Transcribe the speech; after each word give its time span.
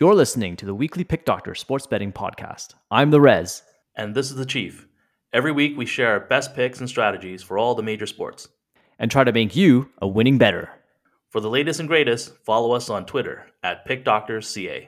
You're 0.00 0.14
listening 0.14 0.54
to 0.58 0.64
the 0.64 0.76
weekly 0.76 1.02
Pick 1.02 1.24
Doctor 1.24 1.56
Sports 1.56 1.88
Betting 1.88 2.12
Podcast. 2.12 2.74
I'm 2.88 3.10
the 3.10 3.20
Rez. 3.20 3.64
And 3.96 4.14
this 4.14 4.30
is 4.30 4.36
the 4.36 4.46
Chief. 4.46 4.86
Every 5.32 5.50
week 5.50 5.76
we 5.76 5.86
share 5.86 6.12
our 6.12 6.20
best 6.20 6.54
picks 6.54 6.78
and 6.78 6.88
strategies 6.88 7.42
for 7.42 7.58
all 7.58 7.74
the 7.74 7.82
major 7.82 8.06
sports. 8.06 8.46
And 9.00 9.10
try 9.10 9.24
to 9.24 9.32
make 9.32 9.56
you 9.56 9.90
a 10.00 10.06
winning 10.06 10.38
better. 10.38 10.70
For 11.30 11.40
the 11.40 11.50
latest 11.50 11.80
and 11.80 11.88
greatest, 11.88 12.32
follow 12.44 12.70
us 12.70 12.88
on 12.88 13.06
Twitter 13.06 13.46
at 13.64 13.88
PickDoctorsCA. 13.88 14.86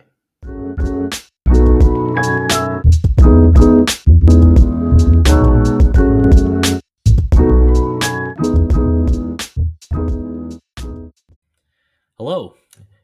Hello, 12.16 12.54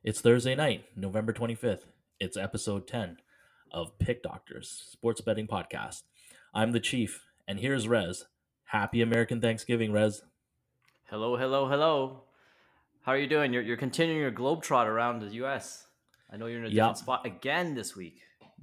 it's 0.04 0.20
Thursday 0.20 0.54
night, 0.54 0.84
November 0.94 1.32
25th. 1.32 1.80
It's 2.18 2.36
episode 2.36 2.86
10 2.86 3.18
of 3.72 3.98
Pick 3.98 4.22
Doctors 4.22 4.88
Sports 4.90 5.20
Betting 5.20 5.46
Podcast. 5.46 6.02
I'm 6.54 6.72
the 6.72 6.80
Chief, 6.80 7.24
and 7.46 7.60
here's 7.60 7.86
Rez. 7.88 8.26
Happy 8.64 9.02
American 9.02 9.40
Thanksgiving, 9.40 9.92
Rez. 9.92 10.22
Hello, 11.10 11.36
hello, 11.36 11.68
hello. 11.68 12.22
How 13.02 13.12
are 13.12 13.18
you 13.18 13.26
doing? 13.26 13.52
You're, 13.52 13.62
you're 13.62 13.76
continuing 13.76 14.20
your 14.20 14.32
globetrot 14.32 14.86
around 14.86 15.20
the 15.20 15.28
U.S. 15.36 15.86
I 16.32 16.36
know 16.36 16.46
you're 16.46 16.58
in 16.60 16.64
a 16.66 16.70
different 16.70 16.96
Yep. 16.96 16.96
spot 16.96 17.26
again 17.26 17.74
this 17.74 17.94
week. 17.94 18.20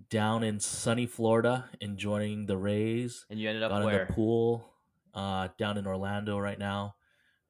Down 0.10 0.44
in 0.44 0.60
sunny 0.60 1.06
Florida, 1.06 1.70
enjoying 1.80 2.48
the 2.48 2.58
rays. 2.58 3.26
And 3.30 3.40
you 3.40 3.48
ended 3.48 3.64
up 3.64 3.72
Got 3.72 3.86
in 3.94 4.00
the 4.08 4.14
pool 4.14 4.68
uh, 5.14 5.50
down 5.58 5.78
in 5.78 5.86
Orlando 5.88 6.38
right 6.40 6.60
now. 6.60 6.96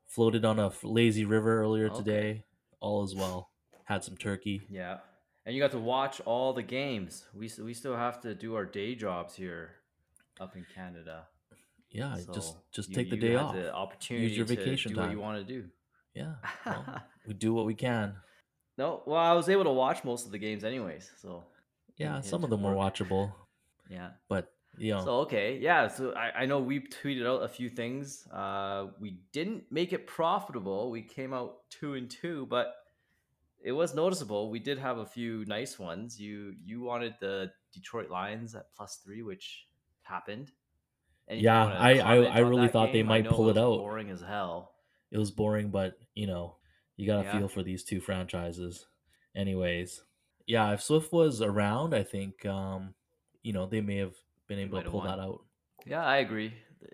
Floated 0.07 0.45
on 0.45 0.59
a 0.59 0.71
lazy 0.83 1.25
river 1.25 1.61
earlier 1.61 1.87
Okay. 1.87 1.97
today. 1.97 2.45
All 2.79 3.03
is 3.03 3.15
well. 3.15 3.49
Had 3.85 4.03
some 4.03 4.17
turkey. 4.17 4.61
Yeah. 4.69 4.97
And 5.45 5.55
you 5.55 5.61
got 5.61 5.71
to 5.71 5.79
watch 5.79 6.21
all 6.21 6.53
the 6.53 6.63
games. 6.63 7.25
We, 7.33 7.49
we 7.61 7.73
still 7.73 7.95
have 7.97 8.21
to 8.21 8.33
do 8.33 8.55
our 8.55 8.65
day 8.65 8.95
jobs 8.95 9.35
here 9.35 9.71
up 10.39 10.55
in 10.55 10.65
Canada. 10.73 11.27
Yeah, 11.91 12.15
So 12.15 12.33
just 12.33 12.55
just 12.71 12.89
you- 12.89 12.95
take 12.95 13.09
the 13.09 13.17
day 13.17 13.35
off. 13.35 13.53
The 13.53 13.73
opportunity 13.73 14.27
your 14.33 14.45
to 14.45 14.55
vacation 14.55 14.93
do 14.93 14.99
what 15.01 15.11
you 15.11 15.19
want 15.19 15.45
to 15.45 15.53
do. 15.61 15.67
Yeah, 16.15 16.33
well, 16.65 17.01
we 17.27 17.33
do 17.33 17.53
what 17.53 17.65
we 17.65 17.75
can. 17.75 18.15
No, 18.77 19.03
well, 19.05 19.19
I 19.19 19.33
was 19.33 19.49
able 19.49 19.63
to 19.65 19.71
watch 19.71 20.03
most 20.03 20.25
of 20.25 20.31
the 20.31 20.39
games 20.39 20.63
anyways. 20.63 21.11
So 21.21 21.43
Yeah, 21.97 22.21
some 22.21 22.43
of 22.43 22.49
them 22.49 22.63
were 22.63 22.73
watchable, 22.73 23.31
yeah. 23.89 24.11
but 24.29 24.51
you 24.77 24.93
know, 24.93 25.03
So 25.05 25.11
okay, 25.21 25.59
yeah. 25.61 25.87
So 25.87 26.13
I, 26.13 26.41
I 26.41 26.45
know 26.47 26.59
we 26.59 26.79
tweeted 26.79 27.27
out 27.27 27.43
a 27.43 27.47
few 27.47 27.69
things. 27.69 28.27
Uh, 28.33 28.87
we 28.99 29.19
didn't 29.31 29.65
make 29.69 29.93
it 29.93 30.07
profitable. 30.07 30.89
We 30.89 31.03
came 31.03 31.31
out 31.33 31.57
two 31.69 31.93
and 31.93 32.09
two, 32.09 32.47
but 32.49 32.73
it 33.63 33.71
was 33.71 33.95
noticeable. 33.95 34.49
We 34.51 34.59
did 34.59 34.77
have 34.77 34.97
a 34.99 35.05
few 35.05 35.45
nice 35.45 35.79
ones. 35.79 36.19
You 36.19 36.53
you 36.63 36.81
wanted 36.81 37.15
the 37.19 37.51
Detroit 37.73 38.09
Lions 38.09 38.53
at 38.55 38.73
plus 38.75 38.97
three, 39.03 39.23
which 39.23 39.65
happened. 40.03 40.51
You 41.29 41.37
Yeah, 41.37 41.65
I- 41.65 41.99
I- 41.99 42.23
I 42.25 42.39
really 42.39 42.67
thought 42.67 42.87
they 42.91 42.99
game? 42.99 43.09
I 43.11 43.21
might 43.21 43.29
pull 43.29 43.45
it 43.45 43.55
was 43.55 43.57
out. 43.57 43.77
Boring 43.79 44.09
as 44.09 44.21
hell. 44.21 44.75
it 45.11 45.17
was 45.17 45.31
boring, 45.31 45.69
but 45.69 45.97
you 46.15 46.27
know, 46.27 46.57
you 46.97 47.05
got 47.07 47.19
to 47.21 47.23
Yeah. 47.23 47.37
feel 47.39 47.47
for 47.47 47.63
these 47.63 47.83
two 47.83 48.01
franchises. 48.01 48.87
Anyways, 49.35 50.03
yeah, 50.45 50.73
if 50.73 50.81
Swift 50.81 51.11
was 51.13 51.41
around, 51.41 51.93
I 51.95 52.03
think 52.03 52.45
um, 52.45 52.93
you 53.43 53.53
know, 53.53 53.65
they 53.65 53.81
may 53.81 53.97
have 53.97 54.15
been 54.47 54.59
able 54.59 54.81
to 54.81 54.89
pull 54.89 55.01
that 55.01 55.19
out. 55.19 55.43
Yeah, 55.85 56.03
I 56.05 56.17
agree. 56.17 56.53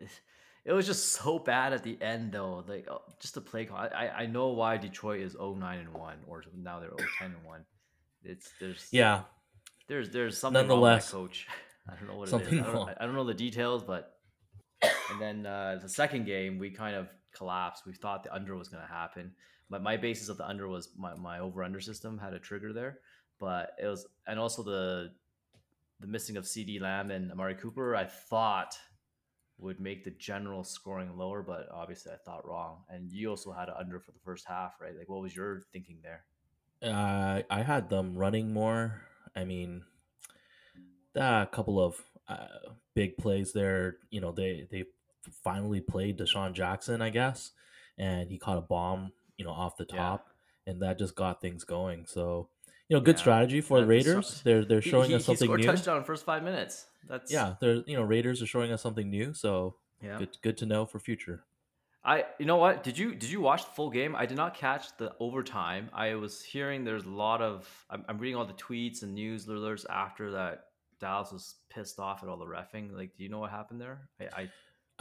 It 0.66 0.74
was 0.74 0.86
just 0.86 1.14
so 1.14 1.40
bad 1.40 1.74
at 1.74 1.84
the 1.84 1.98
end, 2.02 2.34
though. 2.34 2.64
Like 2.68 2.88
uh, 2.90 2.98
just 3.20 3.36
the 3.36 3.42
play 3.42 3.66
call. 3.66 3.78
I 3.78 4.12
I 4.16 4.26
know 4.26 4.50
why 4.50 4.78
Detroit 4.78 5.22
is 5.22 5.36
09 5.40 5.80
and 5.80 5.94
one, 5.94 6.18
or 6.28 6.44
now 6.56 6.80
they're 6.80 6.90
0 6.90 6.98
10 7.20 7.32
and 7.32 7.44
one. 7.46 7.66
It's 8.24 8.50
there's 8.60 8.88
Yeah, 8.92 9.24
there's 9.88 10.10
there's 10.12 10.38
something 10.38 10.68
wrong 10.68 10.68
with 10.68 10.90
Nonetheless, 10.90 11.12
that 11.12 11.18
coach. 11.18 11.48
I 11.90 11.96
don't 11.96 12.08
know 12.08 12.18
what 12.18 12.30
something 12.30 12.60
it 12.60 12.62
is. 12.62 12.68
I 12.68 12.72
don't. 12.72 12.90
I 13.00 13.06
don't 13.06 13.16
know 13.16 13.24
the 13.24 13.34
details, 13.34 13.84
but 13.84 14.18
and 15.12 15.20
then 15.20 15.46
uh, 15.46 15.80
the 15.82 15.90
second 15.90 16.26
game 16.26 16.60
we 16.60 16.69
kind 16.69 16.96
of 16.96 17.08
collapsed. 17.34 17.86
We 17.86 17.94
thought 17.94 18.24
the 18.24 18.34
under 18.34 18.56
was 18.56 18.68
going 18.69 18.86
to 18.86 18.94
happen, 18.94 19.31
but 19.69 19.81
my 19.81 19.98
basis 19.98 20.30
of 20.30 20.38
the 20.38 20.48
under 20.48 20.68
was 20.68 20.90
my, 20.98 21.16
my 21.16 21.40
over 21.40 21.64
under 21.64 21.80
system 21.80 22.18
had 22.18 22.34
a 22.34 22.40
trigger 22.40 22.74
there, 22.74 23.00
but 23.40 23.72
it 23.81 23.88
was 23.88 24.06
and 24.28 24.40
also 24.40 24.62
the 24.62 25.12
the 26.00 26.08
missing 26.08 26.38
of 26.38 26.46
CeeDee 26.46 26.81
Lamb 26.81 27.12
and 27.12 27.31
Amari 27.31 27.56
Cooper. 27.56 27.96
I 27.96 28.06
thought 28.06 28.78
would 29.59 29.80
make 29.80 30.03
the 30.03 30.12
general 30.12 30.64
scoring 30.64 31.18
lower, 31.18 31.44
but 31.44 31.70
obviously 31.72 32.12
I 32.14 32.18
thought 32.18 32.47
wrong. 32.47 32.84
And 32.90 33.12
you 33.12 33.30
also 33.30 33.52
had 33.52 33.70
an 33.70 33.75
under 33.78 34.00
for 34.00 34.12
the 34.12 34.20
first 34.20 34.46
half, 34.47 34.74
right? 34.81 34.96
Like, 34.97 35.09
what 35.09 35.22
was 35.22 35.36
your 35.36 35.64
thinking 35.74 36.00
there? 36.03 36.25
uh, 36.81 37.42
I 37.50 37.64
had 37.64 37.90
them 37.90 38.18
running 38.18 38.53
more. 38.53 39.02
I 39.36 39.44
mean, 39.46 39.84
a 41.16 41.48
couple 41.52 41.80
of 41.84 41.96
uh, 42.28 42.48
big 42.96 43.18
plays 43.18 43.53
there. 43.53 43.98
You 44.09 44.22
know, 44.22 44.31
they 44.31 44.68
they 44.69 44.86
finally 45.44 45.81
played 45.81 46.18
DeSean 46.19 46.53
Jackson, 46.53 47.02
I 47.02 47.09
guess, 47.09 47.52
and 47.98 48.30
he 48.31 48.38
caught 48.38 48.58
a 48.58 48.62
bomb, 48.62 49.14
you 49.38 49.46
know, 49.46 49.52
off 49.52 49.78
the 49.78 49.86
Yeah. 49.90 50.14
top, 50.14 50.30
and 50.66 50.81
that 50.81 51.00
just 51.00 51.16
got 51.16 51.42
things 51.42 51.64
going. 51.64 52.06
So, 52.06 52.50
you 52.89 52.97
know, 52.97 53.01
good 53.01 53.16
Yeah. 53.16 53.22
strategy 53.22 53.61
for 53.61 53.77
Yeah, 53.77 53.81
the 53.81 53.85
so- 53.85 53.89
Raiders. 53.89 54.41
They're 54.44 54.66
they're 54.66 54.81
showing 54.81 55.09
he, 55.09 55.16
us 55.16 55.25
something 55.25 55.47
new. 55.50 55.55
he 55.57 55.61
scored 55.63 55.72
new. 55.72 55.77
touchdown 55.77 55.95
in 55.97 56.01
the 56.03 56.07
first 56.07 56.25
five 56.25 56.44
minutes. 56.44 56.88
That's 57.07 57.31
Yeah, 57.31 57.55
they're 57.61 57.75
you 57.88 57.95
know 57.95 58.03
Raiders 58.03 58.41
are 58.41 58.45
showing 58.47 58.72
us 58.72 58.81
something 58.81 59.09
new. 59.09 59.33
So 59.33 59.75
yeah. 60.01 60.17
good 60.17 60.38
good 60.41 60.57
to 60.57 60.66
know 60.66 60.85
for 60.85 61.00
future. 61.00 61.45
I 62.03 62.25
you 62.39 62.45
know 62.45 62.57
what? 62.57 62.83
Did 62.83 62.97
you 62.97 63.13
did 63.13 63.29
you 63.29 63.41
watch 63.41 63.63
the 63.66 63.72
full 63.72 63.89
game? 63.89 64.16
I 64.16 64.25
did 64.25 64.38
not 64.38 64.53
catch 64.55 64.95
the 64.97 65.13
overtime. 65.19 65.89
I 65.94 66.16
was 66.16 66.41
hearing 66.44 66.83
there's 66.83 67.05
a 67.05 67.09
lot 67.09 67.41
of 67.41 67.69
I'm, 67.89 68.03
I'm 68.09 68.17
reading 68.17 68.35
all 68.38 68.45
the 68.45 68.53
tweets 68.53 69.03
and 69.03 69.13
news 69.13 69.45
alerts 69.47 69.85
after 69.89 70.31
that 70.31 70.66
Dallas 71.00 71.31
was 71.31 71.56
pissed 71.69 72.00
off 72.00 72.23
at 72.23 72.29
all 72.29 72.38
the 72.38 72.45
refing. 72.45 72.91
Like, 72.95 73.16
do 73.17 73.23
you 73.23 73.29
know 73.29 73.39
what 73.39 73.51
happened 73.51 73.79
there? 73.81 74.09
I, 74.19 74.23
I 74.41 74.50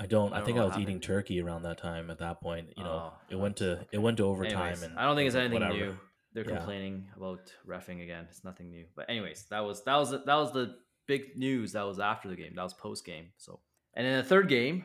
I 0.01 0.07
don't. 0.07 0.33
I 0.33 0.37
don't 0.37 0.47
think 0.47 0.59
I 0.59 0.65
was 0.65 0.77
eating 0.79 1.01
turkey 1.01 1.41
around 1.41 1.63
that 1.63 1.79
time. 1.79 2.09
At 2.11 2.19
that 2.19 2.41
point, 2.41 2.69
you 2.77 2.85
know, 2.85 3.11
Oh, 3.13 3.19
it 3.31 3.35
went 3.37 3.57
to 3.57 3.79
okay. 3.79 3.87
it 3.93 3.99
went 3.99 4.17
to 4.19 4.25
overtime, 4.25 4.61
anyways, 4.61 4.83
and 4.83 4.97
I 4.99 5.05
don't 5.05 5.17
think 5.17 5.27
it's 5.27 5.35
anything 5.37 5.55
whatever. 5.61 5.75
new. 5.75 5.99
They're 6.33 6.49
Yeah. 6.49 6.57
complaining 6.57 7.09
about 7.17 7.53
refing 7.67 8.03
again. 8.03 8.27
It's 8.31 8.45
nothing 8.45 8.71
new. 8.71 8.87
But 8.95 9.09
anyways, 9.09 9.45
that 9.47 9.61
was 9.61 9.83
that 9.85 9.97
was 9.97 10.11
that 10.11 10.27
was 10.27 10.53
the 10.53 10.79
big 11.07 11.37
news 11.37 11.73
that 11.73 11.83
was 11.83 11.99
after 11.99 12.29
the 12.29 12.37
game. 12.37 12.55
That 12.55 12.63
was 12.63 12.75
post 12.75 13.05
game. 13.05 13.33
So 13.39 13.61
and 13.95 14.07
in 14.07 14.17
the 14.17 14.23
third 14.23 14.49
game, 14.49 14.85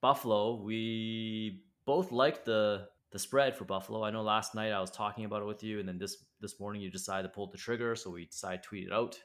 Buffalo, 0.00 0.54
we 0.62 1.64
both 1.84 2.12
liked 2.12 2.44
the 2.44 2.88
the 3.10 3.18
spread 3.18 3.56
for 3.56 3.64
Buffalo. 3.64 4.02
I 4.04 4.10
know 4.10 4.22
last 4.22 4.54
night 4.54 4.72
I 4.72 4.80
was 4.80 4.90
talking 4.90 5.24
about 5.24 5.42
it 5.42 5.46
with 5.46 5.62
you, 5.62 5.80
and 5.80 5.88
then 5.88 5.98
this 5.98 6.24
this 6.40 6.60
morning 6.60 6.82
you 6.82 6.90
decided 6.90 7.28
to 7.28 7.34
pull 7.34 7.46
the 7.48 7.56
trigger, 7.58 7.96
so 7.96 8.10
we 8.10 8.26
decided 8.26 8.62
to 8.62 8.68
tweet 8.68 8.86
it 8.86 8.92
out, 8.92 9.18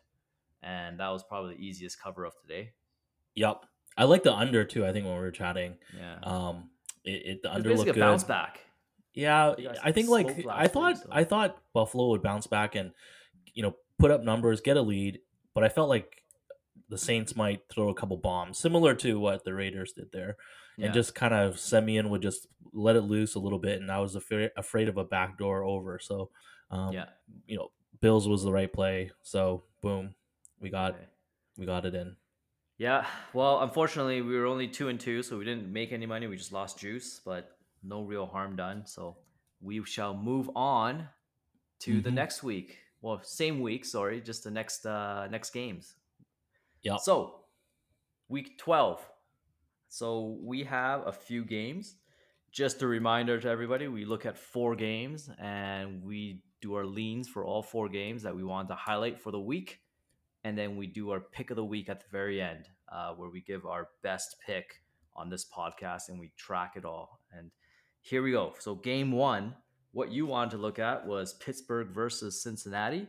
and 0.64 1.00
that 1.00 1.10
was 1.10 1.24
probably 1.24 1.56
the 1.56 1.66
easiest 1.66 2.02
cover 2.02 2.26
of 2.26 2.34
today. 2.42 2.74
Yep. 3.36 3.66
I 3.98 4.06
like 4.06 4.24
the 4.24 4.34
under 4.34 4.64
too. 4.64 4.86
I 4.86 4.94
think 4.94 5.06
when 5.06 5.16
we 5.16 5.20
were 5.22 5.32
chatting, 5.32 5.78
Yeah, 5.98 6.20
um, 6.24 6.70
it, 7.04 7.12
it 7.12 7.42
the 7.42 7.50
it's 7.50 7.56
under 7.56 7.76
looked 7.76 7.90
a 7.90 7.94
bounce 7.94 8.24
back. 8.24 8.62
Yeah, 9.14 9.56
I 9.84 9.92
think 9.92 10.10
like 10.10 10.46
I 10.50 10.68
thought 10.68 10.98
so- 10.98 11.10
I 11.12 11.24
thought 11.24 11.58
Buffalo 11.74 12.10
would 12.10 12.22
bounce 12.24 12.48
back 12.48 12.76
and 12.76 12.92
you 13.54 13.64
know 13.64 13.76
put 14.00 14.12
up 14.12 14.24
numbers, 14.24 14.62
get 14.62 14.78
a 14.78 14.82
lead, 14.82 15.20
but 15.54 15.64
I 15.64 15.70
felt 15.70 15.90
like 15.90 16.24
the 16.90 16.98
Saints 16.98 17.36
might 17.36 17.62
throw 17.70 17.90
a 17.90 17.94
couple 17.94 18.18
bombs, 18.18 18.58
similar 18.58 18.94
to 18.96 19.20
what 19.20 19.44
the 19.46 19.54
Raiders 19.54 19.94
did 19.94 20.12
there, 20.12 20.36
Yeah. 20.78 20.86
and 20.86 20.94
just 20.94 21.14
kind 21.16 21.34
of 21.34 21.60
Siemian 21.60 22.10
would 22.10 22.22
just 22.22 22.48
let 22.74 22.96
it 22.96 23.02
loose 23.02 23.36
a 23.36 23.40
little 23.40 23.60
bit, 23.60 23.82
and 23.82 23.92
I 23.92 24.00
was 24.00 24.16
afraid 24.16 24.52
afraid 24.58 24.88
of 24.90 24.98
a 24.98 25.04
backdoor 25.04 25.64
over. 25.64 26.00
So, 26.00 26.32
um, 26.70 26.94
yeah. 26.94 27.06
you 27.46 27.58
know, 27.58 27.72
Bills 28.00 28.28
was 28.28 28.44
the 28.44 28.52
right 28.52 28.72
play. 28.72 29.12
So, 29.24 29.64
boom, 29.82 30.16
we 30.60 30.70
got 30.70 30.96
Okay. 30.96 31.06
we 31.58 31.66
got 31.66 31.86
it 31.86 31.96
in. 31.96 32.16
Yeah, 32.78 33.06
well, 33.34 33.62
unfortunately, 33.62 34.22
we 34.22 34.36
were 34.38 34.48
only 34.48 34.68
two 34.68 34.88
and 34.88 35.00
two, 35.00 35.22
so 35.22 35.38
we 35.38 35.46
didn't 35.46 35.72
make 35.72 35.92
any 35.92 36.06
money. 36.08 36.28
We 36.28 36.36
just 36.38 36.52
lost 36.52 36.80
juice, 36.80 37.20
but 37.24 37.56
no 37.84 38.04
real 38.04 38.26
harm 38.26 38.56
done. 38.56 38.86
So 38.86 39.18
we 39.60 39.84
shall 39.86 40.16
move 40.16 40.50
on 40.56 41.08
to 41.80 42.02
the 42.02 42.10
Mhm. 42.10 42.14
next 42.16 42.44
week. 42.44 42.80
Well, 43.02 43.22
same 43.24 43.62
week, 43.62 43.86
sorry, 43.86 44.22
just 44.22 44.44
the 44.44 44.52
next 44.52 44.86
uh 44.86 45.28
next 45.28 45.52
games. 45.52 45.96
Yeah. 46.82 46.98
So 46.98 47.46
week 48.28 48.58
twelve. 48.58 49.08
So 49.90 50.38
we 50.42 50.64
have 50.64 51.06
a 51.08 51.12
few 51.12 51.44
games. 51.44 51.98
Just 52.52 52.82
a 52.82 52.88
reminder 52.88 53.40
to 53.40 53.48
everybody: 53.48 53.88
we 53.88 54.06
look 54.06 54.26
at 54.26 54.38
four 54.38 54.76
games 54.76 55.30
and 55.40 56.04
we 56.04 56.44
do 56.62 56.76
our 56.76 56.86
leans 56.86 57.28
for 57.28 57.44
all 57.46 57.64
four 57.64 57.90
games 57.90 58.22
that 58.24 58.36
we 58.36 58.44
want 58.44 58.68
to 58.70 58.76
highlight 58.76 59.20
for 59.20 59.32
the 59.32 59.40
week 59.40 59.82
and 60.44 60.56
then 60.58 60.76
we 60.76 60.86
do 60.88 61.10
our 61.12 61.20
pick 61.20 61.50
of 61.50 61.56
the 61.56 61.66
week 61.66 61.90
at 61.90 62.00
the 62.02 62.08
very 62.12 62.40
end, 62.42 62.68
uh, 62.92 63.14
where 63.16 63.30
we 63.30 63.42
give 63.42 63.66
our 63.66 63.90
best 64.04 64.36
pick 64.46 64.84
on 65.16 65.30
this 65.30 65.46
podcast 65.50 66.10
and 66.10 66.20
we 66.20 66.32
track 66.38 66.74
it 66.76 66.86
all. 66.86 67.20
And 67.32 67.52
here 68.02 68.24
we 68.24 68.32
go. 68.32 68.54
So, 68.60 68.76
game 68.76 69.12
one, 69.12 69.56
what 69.92 70.12
you 70.12 70.26
wanted 70.26 70.52
to 70.52 70.58
look 70.58 70.80
at 70.80 71.06
was 71.06 71.34
Pittsburgh 71.36 71.90
versus 71.90 72.42
Cincinnati. 72.42 73.08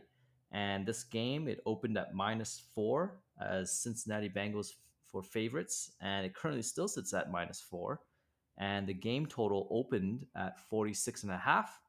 And 0.51 0.85
this 0.85 1.03
game, 1.03 1.47
it 1.47 1.61
opened 1.65 1.97
at 1.97 2.13
minus 2.13 2.61
four 2.75 3.21
as 3.41 3.81
Cincinnati 3.81 4.29
Bengals 4.29 4.67
for 5.07 5.23
favorites, 5.23 5.91
and 6.01 6.25
it 6.25 6.35
currently 6.35 6.61
still 6.61 6.87
sits 6.87 7.13
at 7.13 7.31
minus 7.31 7.59
four. 7.59 8.01
And 8.57 8.85
the 8.87 8.93
game 8.93 9.25
total 9.25 9.67
opened 9.71 10.25
at 10.35 10.59
46 10.69 11.23
and 11.23 11.31
a 11.31 11.37
half, 11.37 11.79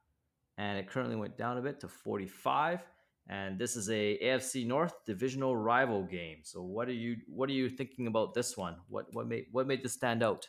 and 0.56 0.78
it 0.78 0.88
currently 0.88 1.16
went 1.16 1.36
down 1.36 1.58
a 1.58 1.62
bit 1.62 1.80
to 1.80 1.88
45. 1.88 2.80
and 3.28 3.58
this 3.58 3.76
is 3.76 3.88
a 3.90 4.18
AFC 4.22 4.66
North 4.66 4.94
divisional 5.06 5.56
rival 5.56 6.02
game. 6.04 6.38
So 6.42 6.62
what 6.62 6.88
are 6.88 6.92
you 6.92 7.16
what 7.26 7.48
are 7.48 7.52
you 7.54 7.68
thinking 7.70 8.06
about 8.06 8.34
this 8.34 8.56
one? 8.56 8.76
What 8.88 9.06
what 9.12 9.26
made 9.28 9.46
what 9.52 9.66
made 9.66 9.82
this 9.82 9.94
stand 9.94 10.22
out? 10.22 10.48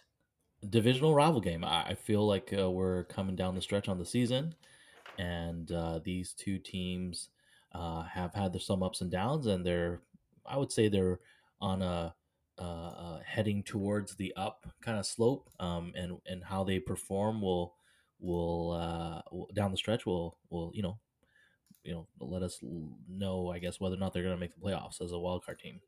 Divisional 0.67 1.13
rival 1.13 1.41
game. 1.41 1.63
I, 1.63 1.89
I 1.89 1.95
feel 1.95 2.25
like 2.25 2.53
uh, 2.57 2.71
we're 2.71 3.03
coming 3.05 3.35
down 3.35 3.55
the 3.55 3.61
stretch 3.61 3.87
on 3.87 3.99
the 3.99 4.05
season, 4.05 4.55
and 5.19 5.71
uh, 5.71 5.99
these 6.03 6.33
two 6.33 6.57
teams 6.57 7.29
uh, 7.73 8.03
have 8.03 8.33
had 8.33 8.53
their 8.53 8.61
some 8.61 8.81
ups 8.81 9.01
and 9.01 9.11
downs, 9.11 9.45
and 9.45 9.65
they're 9.65 10.01
I 10.45 10.57
would 10.57 10.71
say 10.71 10.87
they're 10.87 11.19
on 11.61 11.81
a 11.81 12.15
heading 13.25 13.63
towards 13.63 14.15
the 14.15 14.33
up 14.35 14.65
kind 14.81 14.97
of 14.97 15.05
slope, 15.05 15.49
um, 15.59 15.93
and 15.95 16.19
and 16.25 16.43
how 16.43 16.63
they 16.63 16.79
perform 16.79 17.41
will 17.41 17.75
will 18.19 18.71
uh, 18.71 19.21
down 19.53 19.71
the 19.71 19.77
stretch 19.77 20.05
will 20.05 20.37
will 20.49 20.71
you 20.73 20.81
know 20.81 20.97
you 21.83 21.93
know 21.93 22.07
let 22.19 22.41
us 22.41 22.59
know 23.09 23.51
I 23.51 23.59
guess 23.59 23.79
whether 23.79 23.95
or 23.95 23.99
not 23.99 24.13
they're 24.13 24.23
going 24.23 24.35
to 24.35 24.39
make 24.39 24.55
the 24.55 24.61
playoffs 24.61 25.01
as 25.01 25.11
a 25.11 25.19
wild 25.19 25.45
card 25.45 25.59
team. 25.59 25.81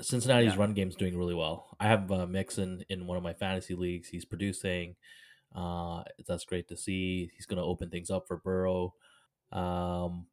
Cincinnati's 0.00 0.54
yeah. 0.54 0.60
run 0.60 0.74
game 0.74 0.88
is 0.88 0.96
doing 0.96 1.16
really 1.16 1.34
well. 1.34 1.76
I 1.80 1.88
have 1.88 2.10
uh, 2.10 2.26
Mixon 2.26 2.84
in 2.88 3.06
one 3.06 3.16
of 3.16 3.22
my 3.22 3.34
fantasy 3.34 3.74
leagues. 3.74 4.08
He's 4.08 4.24
producing. 4.24 4.96
Uh, 5.54 6.02
that's 6.26 6.44
great 6.44 6.68
to 6.68 6.76
see. 6.76 7.30
He's 7.34 7.46
going 7.46 7.56
to 7.58 7.64
open 7.64 7.90
things 7.90 8.10
up 8.10 8.26
for 8.28 8.36
Burrow. 8.36 8.94
Um, 9.50 10.26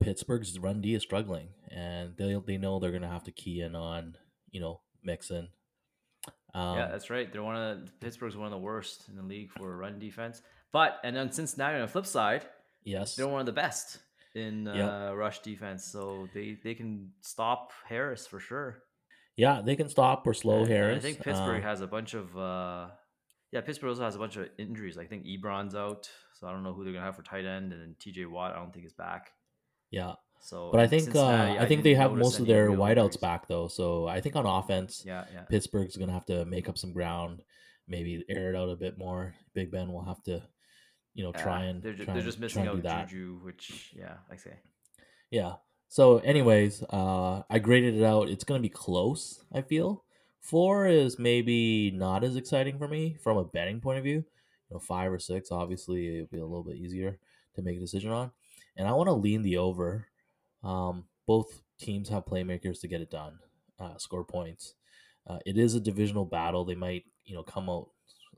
Pittsburgh's 0.00 0.58
run 0.58 0.80
D 0.80 0.94
is 0.94 1.02
struggling, 1.02 1.48
and 1.70 2.16
they 2.16 2.34
they 2.46 2.58
know 2.58 2.78
they're 2.78 2.90
going 2.90 3.02
to 3.02 3.08
have 3.08 3.24
to 3.24 3.32
key 3.32 3.60
in 3.60 3.74
on 3.74 4.16
you 4.50 4.60
know 4.60 4.80
Mixon. 5.02 5.48
Um, 6.54 6.76
yeah, 6.76 6.88
that's 6.88 7.10
right. 7.10 7.30
They're 7.32 7.42
one 7.42 7.56
of 7.56 7.84
the, 7.84 7.92
Pittsburgh's 8.00 8.36
one 8.36 8.46
of 8.46 8.52
the 8.52 8.58
worst 8.58 9.08
in 9.08 9.16
the 9.16 9.22
league 9.22 9.50
for 9.50 9.76
run 9.76 9.98
defense. 9.98 10.42
But 10.72 10.98
and 11.04 11.14
then 11.14 11.30
Cincinnati 11.30 11.76
on 11.76 11.82
the 11.82 11.88
flip 11.88 12.06
side, 12.06 12.46
yes, 12.84 13.16
they're 13.16 13.28
one 13.28 13.40
of 13.40 13.46
the 13.46 13.52
best 13.52 13.98
in 14.34 14.66
uh, 14.66 15.08
yep. 15.08 15.16
rush 15.16 15.40
defense. 15.40 15.84
So 15.84 16.28
they 16.34 16.58
they 16.62 16.74
can 16.74 17.10
stop 17.20 17.72
Harris 17.86 18.26
for 18.26 18.40
sure. 18.40 18.82
Yeah, 19.36 19.62
they 19.64 19.76
can 19.76 19.88
stop 19.88 20.26
or 20.26 20.34
slow 20.34 20.64
Harris. 20.64 20.98
I 20.98 21.00
think 21.00 21.20
Pittsburgh 21.20 21.62
uh, 21.62 21.68
has 21.68 21.80
a 21.80 21.86
bunch 21.86 22.14
of 22.14 22.36
uh, 22.36 22.88
yeah, 23.52 23.60
Pittsburgh 23.60 23.90
also 23.90 24.02
has 24.02 24.16
a 24.16 24.18
bunch 24.18 24.36
of 24.36 24.48
injuries. 24.58 24.98
I 24.98 25.04
think 25.04 25.24
Ebron's 25.24 25.74
out, 25.74 26.08
so 26.34 26.46
I 26.46 26.52
don't 26.52 26.62
know 26.62 26.72
who 26.72 26.84
they're 26.84 26.92
gonna 26.92 27.04
have 27.04 27.16
for 27.16 27.22
tight 27.22 27.44
end, 27.44 27.72
and 27.72 27.80
then 27.80 27.96
T.J. 28.00 28.26
Watt 28.26 28.52
I 28.52 28.58
don't 28.58 28.72
think 28.72 28.86
is 28.86 28.92
back. 28.92 29.30
Yeah. 29.90 30.14
So, 30.40 30.70
but 30.70 30.80
I 30.80 30.86
think 30.86 31.14
uh, 31.14 31.24
I, 31.24 31.58
I, 31.60 31.66
think 31.66 31.84
they 31.84 31.94
have 31.94 32.12
most 32.12 32.38
of 32.38 32.46
their 32.46 32.68
wideouts 32.68 32.96
injuries. 32.98 33.16
back 33.16 33.48
though. 33.48 33.66
So 33.68 34.06
I 34.06 34.20
think 34.20 34.36
on 34.36 34.44
offense, 34.44 35.02
yeah, 35.06 35.24
yeah. 35.32 35.42
Pittsburgh's 35.42 35.96
gonna 35.96 36.12
have 36.12 36.26
to 36.26 36.44
make 36.44 36.68
up 36.68 36.76
some 36.76 36.92
ground, 36.92 37.42
maybe 37.88 38.22
air 38.28 38.52
it 38.52 38.56
out 38.56 38.68
a 38.68 38.76
bit 38.76 38.98
more. 38.98 39.34
Big 39.54 39.70
Ben 39.70 39.90
will 39.90 40.04
have 40.04 40.22
to, 40.24 40.42
you 41.14 41.24
know, 41.24 41.32
try 41.32 41.64
and 41.64 41.82
they're, 41.82 41.94
try 41.94 42.12
they're 42.12 42.22
just 42.22 42.40
missing 42.40 42.66
out 42.66 43.08
Juju, 43.08 43.38
which 43.42 43.94
yeah, 43.96 44.16
I 44.30 44.36
say. 44.36 44.58
Yeah. 45.30 45.54
So, 45.94 46.18
anyways, 46.18 46.82
uh, 46.90 47.44
I 47.48 47.60
graded 47.60 47.94
it 47.94 48.02
out. 48.02 48.28
It's 48.28 48.42
gonna 48.42 48.58
be 48.58 48.68
close. 48.68 49.44
I 49.52 49.62
feel 49.62 50.02
four 50.40 50.88
is 50.88 51.20
maybe 51.20 51.92
not 51.92 52.24
as 52.24 52.34
exciting 52.34 52.78
for 52.78 52.88
me 52.88 53.16
from 53.22 53.36
a 53.36 53.44
betting 53.44 53.80
point 53.80 53.98
of 53.98 54.04
view. 54.04 54.16
You 54.16 54.72
know, 54.72 54.80
five 54.80 55.12
or 55.12 55.20
six, 55.20 55.52
obviously, 55.52 56.16
it'd 56.16 56.32
be 56.32 56.40
a 56.40 56.44
little 56.44 56.64
bit 56.64 56.78
easier 56.78 57.20
to 57.54 57.62
make 57.62 57.76
a 57.76 57.80
decision 57.80 58.10
on. 58.10 58.32
And 58.76 58.88
I 58.88 58.92
want 58.92 59.06
to 59.06 59.12
lean 59.12 59.42
the 59.42 59.58
over 59.58 60.08
um, 60.64 61.04
both 61.28 61.62
teams 61.78 62.08
have 62.08 62.26
playmakers 62.26 62.80
to 62.80 62.88
get 62.88 63.00
it 63.00 63.10
done, 63.12 63.38
uh, 63.78 63.96
score 63.96 64.24
points. 64.24 64.74
Uh, 65.28 65.38
it 65.46 65.58
is 65.58 65.76
a 65.76 65.80
divisional 65.80 66.24
battle. 66.24 66.64
They 66.64 66.74
might, 66.74 67.04
you 67.24 67.36
know, 67.36 67.44
come 67.44 67.70
out 67.70 67.90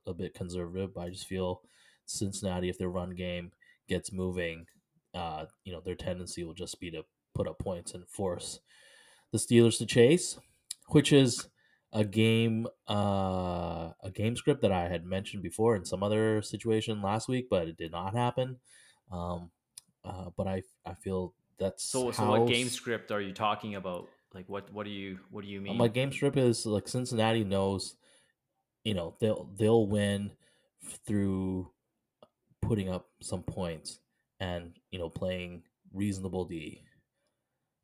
a 0.06 0.12
bit 0.12 0.35
conservative, 0.35 0.93
but 0.93 1.06
I 1.06 1.09
just 1.09 1.26
feel 1.26 1.62
Cincinnati, 2.05 2.69
if 2.69 2.76
their 2.76 2.91
run 2.91 3.14
game 3.14 3.52
gets 3.88 4.12
moving, 4.12 4.67
uh, 5.14 5.47
you 5.64 5.73
know, 5.73 5.81
their 5.81 5.94
tendency 5.94 6.44
will 6.44 6.52
just 6.52 6.79
be 6.81 6.91
to 6.91 7.02
put 7.37 7.47
up 7.47 7.59
points 7.59 7.93
and 7.94 8.09
force 8.09 8.61
the 9.33 9.38
Steelers 9.38 9.79
to 9.79 9.87
chase, 9.87 10.38
which 10.88 11.12
is 11.12 11.49
a 11.93 12.05
game, 12.05 12.67
uh, 12.88 13.91
a 14.03 14.11
game 14.12 14.37
script 14.37 14.62
that 14.62 14.73
I 14.73 14.88
had 14.88 15.05
mentioned 15.05 15.43
before 15.43 15.77
in 15.77 15.85
some 15.85 16.03
other 16.03 16.43
situation 16.43 17.03
last 17.03 17.29
week, 17.29 17.49
but 17.50 17.69
it 17.69 17.77
did 17.77 17.93
not 17.93 18.15
happen. 18.15 18.56
Um, 19.12 19.50
uh, 20.05 20.31
but 20.37 20.47
I, 20.47 20.62
I 20.85 20.94
feel 20.94 21.35
that's 21.59 21.85
so. 21.85 22.11
So, 22.11 22.29
what 22.29 22.49
game 22.49 22.69
script 22.69 23.11
are 23.11 23.21
you 23.21 23.33
talking 23.33 23.75
about? 23.75 24.09
Like, 24.35 24.49
what 24.49 24.73
what 24.73 24.85
do 24.85 24.91
you 24.91 25.19
what 25.31 25.43
do 25.44 25.50
you 25.50 25.61
mean? 25.61 25.77
My 25.77 25.88
game 25.88 26.12
script 26.12 26.37
is 26.37 26.67
like 26.67 26.88
Cincinnati 26.88 27.44
knows, 27.44 27.97
you 28.85 28.94
know, 28.94 29.17
they'll 29.21 29.49
they'll 29.56 29.87
win 29.87 30.33
through 31.06 31.71
putting 32.62 32.88
up 32.88 33.06
some 33.21 33.43
points 33.43 33.99
and 34.41 34.73
you 34.91 34.99
know 34.99 35.09
playing 35.09 35.62
reasonable 35.93 36.44
D, 36.44 36.83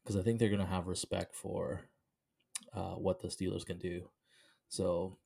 because 0.02 0.16
I 0.16 0.22
think 0.22 0.38
they're 0.38 0.50
gonna 0.50 0.66
have 0.66 0.86
respect 0.86 1.34
for 1.34 1.82
uh, 2.74 2.94
what 2.94 3.20
the 3.20 3.28
Steelers 3.28 3.64
can 3.64 3.78
do. 3.78 4.08
So 4.68 5.18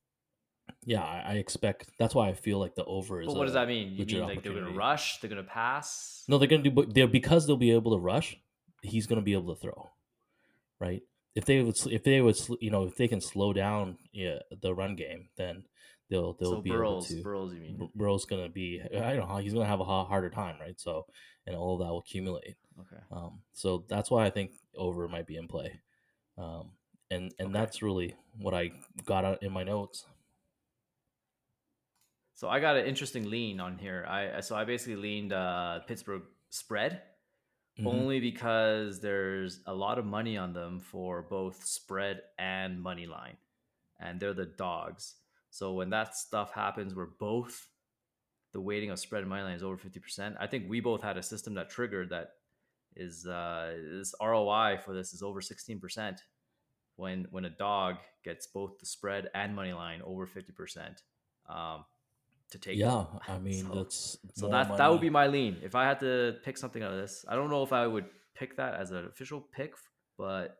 yeah, 0.85 1.03
I, 1.03 1.23
I, 1.27 1.33
expect. 1.33 1.91
That's 1.97 2.15
why 2.15 2.29
I 2.29 2.33
feel 2.33 2.59
like 2.59 2.75
the 2.75 2.85
over 2.85 3.21
is. 3.21 3.27
But 3.27 3.35
what 3.35 3.45
does 3.45 3.53
that 3.53 3.67
mean? 3.67 3.93
You 3.93 4.05
mean 4.05 4.21
like 4.21 4.43
they're 4.43 4.53
going 4.53 4.65
to 4.65 4.71
rush? 4.71 5.19
They're 5.19 5.29
going 5.29 5.43
to 5.43 5.49
pass? 5.49 6.23
No, 6.27 6.37
they're 6.37 6.47
going 6.47 6.63
to 6.63 6.69
do. 6.69 6.85
They're 6.85 7.07
because 7.07 7.47
they'll 7.47 7.57
be 7.57 7.71
able 7.71 7.91
to 7.91 8.01
rush. 8.01 8.37
He's 8.81 9.07
going 9.07 9.19
to 9.19 9.25
be 9.25 9.33
able 9.33 9.53
to 9.55 9.59
throw, 9.59 9.89
right? 10.79 11.01
If 11.35 11.45
they 11.45 11.61
would, 11.61 11.75
if 11.87 12.03
they 12.03 12.21
would, 12.21 12.37
you 12.61 12.71
know, 12.71 12.85
if 12.85 12.95
they 12.95 13.07
can 13.07 13.21
slow 13.21 13.53
down 13.53 13.97
yeah, 14.11 14.39
the 14.61 14.73
run 14.73 14.95
game, 14.95 15.29
then 15.37 15.63
they'll 16.09 16.33
they'll 16.33 16.55
so 16.55 16.61
be 16.61 16.69
Burrows, 16.69 17.11
able 17.11 17.17
to. 17.17 17.23
Burrows, 17.23 17.53
you 17.53 17.59
mean? 17.59 17.89
Burrows 17.95 18.25
going 18.25 18.43
to 18.43 18.49
be. 18.49 18.81
I 18.81 19.15
don't 19.15 19.27
know. 19.27 19.37
He's 19.37 19.53
going 19.53 19.65
to 19.65 19.69
have 19.69 19.81
a 19.81 19.83
harder 19.83 20.29
time, 20.29 20.55
right? 20.59 20.79
So, 20.79 21.05
and 21.47 21.55
all 21.55 21.73
of 21.73 21.79
that 21.79 21.91
will 21.91 21.99
accumulate. 21.99 22.55
Okay. 22.79 23.01
Um. 23.11 23.39
So 23.53 23.85
that's 23.87 24.11
why 24.11 24.25
I 24.25 24.29
think 24.29 24.51
over 24.75 25.07
might 25.07 25.25
be 25.25 25.37
in 25.37 25.47
play. 25.47 25.79
Um. 26.37 26.71
And 27.09 27.33
and 27.39 27.49
okay. 27.49 27.53
that's 27.53 27.81
really 27.81 28.15
what 28.37 28.53
I 28.53 28.71
got 29.05 29.25
out 29.25 29.41
in 29.41 29.51
my 29.51 29.63
notes. 29.63 30.05
So 32.35 32.49
I 32.49 32.59
got 32.59 32.77
an 32.77 32.85
interesting 32.85 33.31
lean 33.31 33.59
on 33.59 33.79
here. 33.79 34.05
I 34.07 34.41
so 34.41 34.55
I 34.55 34.65
basically 34.65 34.97
leaned 34.97 35.33
uh, 35.33 35.79
Pittsburgh 35.87 36.21
spread 36.51 37.01
mm-hmm. 37.79 37.87
only 37.87 38.19
because 38.19 38.99
there's 38.99 39.61
a 39.65 39.73
lot 39.73 39.97
of 39.97 40.05
money 40.05 40.37
on 40.37 40.53
them 40.53 40.79
for 40.79 41.23
both 41.23 41.63
spread 41.65 42.21
and 42.37 42.81
money 42.81 43.05
line, 43.05 43.37
and 43.99 44.19
they're 44.19 44.33
the 44.33 44.45
dogs. 44.45 45.15
So 45.49 45.73
when 45.73 45.89
that 45.91 46.15
stuff 46.15 46.51
happens, 46.51 46.93
where 46.93 47.09
both 47.19 47.67
the 48.57 48.61
weighting 48.61 48.89
of 48.89 48.97
spread 48.97 49.21
and 49.21 49.29
money 49.29 49.43
line 49.43 49.53
is 49.53 49.61
over 49.61 49.77
fifty 49.77 49.99
percent, 49.99 50.35
I 50.39 50.47
think 50.47 50.65
we 50.67 50.79
both 50.79 51.03
had 51.03 51.15
a 51.15 51.21
system 51.21 51.53
that 51.53 51.69
triggered 51.69 52.09
that 52.09 52.29
is 52.95 53.27
uh, 53.27 53.75
this 53.99 54.15
ROI 54.19 54.79
for 54.83 54.95
this 54.95 55.13
is 55.13 55.21
over 55.21 55.41
sixteen 55.41 55.79
percent 55.79 56.23
when 56.95 57.27
when 57.29 57.45
a 57.45 57.51
dog 57.51 57.97
gets 58.25 58.47
both 58.47 58.79
the 58.79 58.87
spread 58.87 59.29
and 59.35 59.55
money 59.55 59.73
line 59.73 60.01
over 60.03 60.25
fifty 60.25 60.53
percent. 60.53 61.03
Um, 61.47 61.85
to 62.49 62.57
take. 62.57 62.79
Yeah, 62.79 63.05
I 63.27 63.37
mean 63.47 63.67
so, 63.67 63.75
that's 63.75 64.17
so 64.33 64.49
that 64.49 64.69
money. 64.69 64.77
that 64.79 64.89
would 64.89 65.01
be 65.01 65.11
my 65.11 65.27
lean. 65.27 65.57
If 65.61 65.75
I 65.75 65.83
had 65.83 65.99
to 65.99 66.37
pick 66.43 66.57
something 66.57 66.81
out 66.81 66.91
of 66.91 66.97
this, 66.97 67.25
I 67.29 67.35
don't 67.35 67.51
know 67.51 67.61
if 67.61 67.71
I 67.71 67.85
would 67.85 68.05
pick 68.33 68.57
that 68.57 68.73
as 68.73 68.89
an 68.89 69.05
official 69.05 69.39
pick, 69.39 69.75
but 70.17 70.57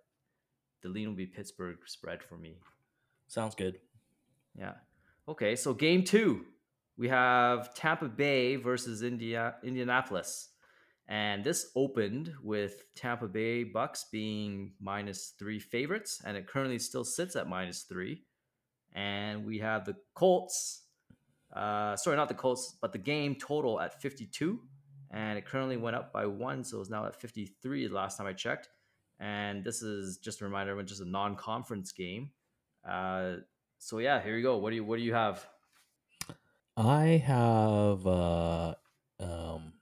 the 0.84 0.90
lean 0.90 1.08
would 1.08 1.18
be 1.18 1.26
Pittsburgh 1.26 1.78
spread 1.88 2.22
for 2.22 2.38
me. 2.38 2.60
Sounds 3.28 3.56
good. 3.56 3.80
Yeah. 4.56 4.74
Okay, 5.28 5.56
so 5.56 5.74
game 5.74 6.04
two, 6.04 6.46
we 6.98 7.08
have 7.10 7.74
Tampa 7.74 8.08
Bay 8.08 8.56
versus 8.56 9.02
India 9.02 9.56
Indianapolis. 9.64 10.50
And 11.10 11.44
this 11.44 11.72
opened 11.76 12.34
with 12.44 12.84
Tampa 12.96 13.28
Bay 13.28 13.64
Bucks 13.64 14.08
being 14.12 14.74
minus 14.82 15.34
three 15.40 15.60
favorites, 15.60 16.22
and 16.26 16.36
it 16.36 16.48
currently 16.48 16.80
still 16.80 17.06
sits 17.06 17.38
at 17.38 17.48
minus 17.48 17.84
three. 17.84 18.24
And 18.94 19.46
we 19.46 19.60
have 19.60 19.86
the 19.86 19.96
Colts 20.16 20.88
uh, 21.56 21.96
sorry, 21.96 22.18
not 22.18 22.28
the 22.28 22.36
Colts, 22.36 22.78
but 22.82 22.92
the 22.92 22.98
game 22.98 23.36
total 23.36 23.80
at 23.80 24.02
52. 24.02 24.60
And 25.12 25.38
it 25.38 25.46
currently 25.46 25.78
went 25.78 25.96
up 25.96 26.12
by 26.12 26.26
one, 26.26 26.64
so 26.64 26.82
it's 26.82 26.90
now 26.90 27.06
at 27.06 27.20
53 27.20 27.88
the 27.88 27.94
last 27.94 28.18
time 28.18 28.28
I 28.28 28.34
checked. 28.34 28.70
And 29.20 29.64
this 29.64 29.82
is 29.82 30.18
just 30.18 30.42
a 30.42 30.46
reminder, 30.46 30.76
when 30.76 30.86
just 30.86 31.02
a 31.02 31.10
non-conference 31.10 31.94
game. 31.94 32.32
Uh, 32.88 33.38
so 33.80 34.00
yeah, 34.00 34.22
here 34.22 34.36
you 34.36 34.44
go. 34.44 34.58
What 34.58 34.72
do 34.72 34.76
you 34.76 34.84
what 34.84 34.98
do 34.98 35.04
you 35.04 35.14
have? 35.14 35.48
I 36.78 37.24
have 37.26 38.06
uh, 38.06 38.76
um, 39.20 39.74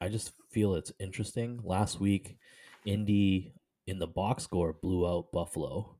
I 0.00 0.08
just 0.08 0.32
feel 0.50 0.74
it's 0.74 0.92
interesting. 1.00 1.60
Last 1.64 1.98
week, 1.98 2.36
Indy 2.84 3.54
in 3.86 3.98
the 3.98 4.06
box 4.06 4.44
score 4.44 4.74
blew 4.74 5.06
out 5.08 5.32
Buffalo. 5.32 5.96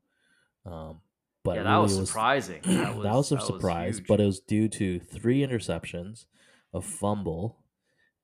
Um, 0.65 1.01
but 1.43 1.55
yeah, 1.55 1.63
that 1.63 1.71
really 1.71 1.97
was 1.97 2.07
surprising. 2.07 2.61
Was, 2.65 2.75
that, 2.75 2.95
was, 2.95 3.03
that 3.03 3.15
was 3.15 3.31
a 3.31 3.39
surprise, 3.41 3.99
was 3.99 4.07
but 4.07 4.21
it 4.21 4.25
was 4.25 4.39
due 4.39 4.69
to 4.69 4.99
three 4.99 5.41
interceptions, 5.41 6.25
a 6.73 6.81
fumble, 6.81 7.57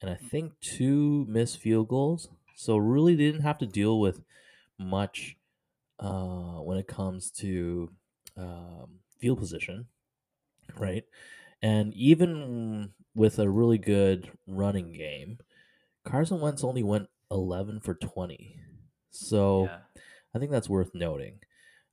and 0.02 0.10
I 0.10 0.16
think 0.16 0.54
two 0.62 1.26
missed 1.28 1.58
field 1.58 1.90
goals. 1.90 2.30
So 2.56 2.78
really 2.78 3.18
didn't 3.18 3.42
have 3.42 3.58
to 3.58 3.66
deal 3.66 4.00
with 4.00 4.22
much 4.78 5.36
uh, 6.00 6.62
when 6.62 6.78
it 6.78 6.88
comes 6.88 7.32
to 7.32 7.90
um, 8.38 9.00
field 9.18 9.40
position, 9.40 9.88
right? 10.78 11.04
And 11.62 11.94
even 11.94 12.94
with 13.16 13.40
a 13.40 13.50
really 13.50 13.78
good 13.78 14.32
running 14.48 14.94
game, 14.94 15.40
Carson 16.06 16.40
Wentz 16.40 16.64
only 16.64 16.84
went 16.84 17.10
11 17.32 17.82
for 17.82 17.94
20. 17.94 18.60
So 19.12 19.66
Yeah. 19.66 19.80
I 20.34 20.40
think 20.40 20.52
that's 20.52 20.70
worth 20.70 20.94
noting. 20.94 21.40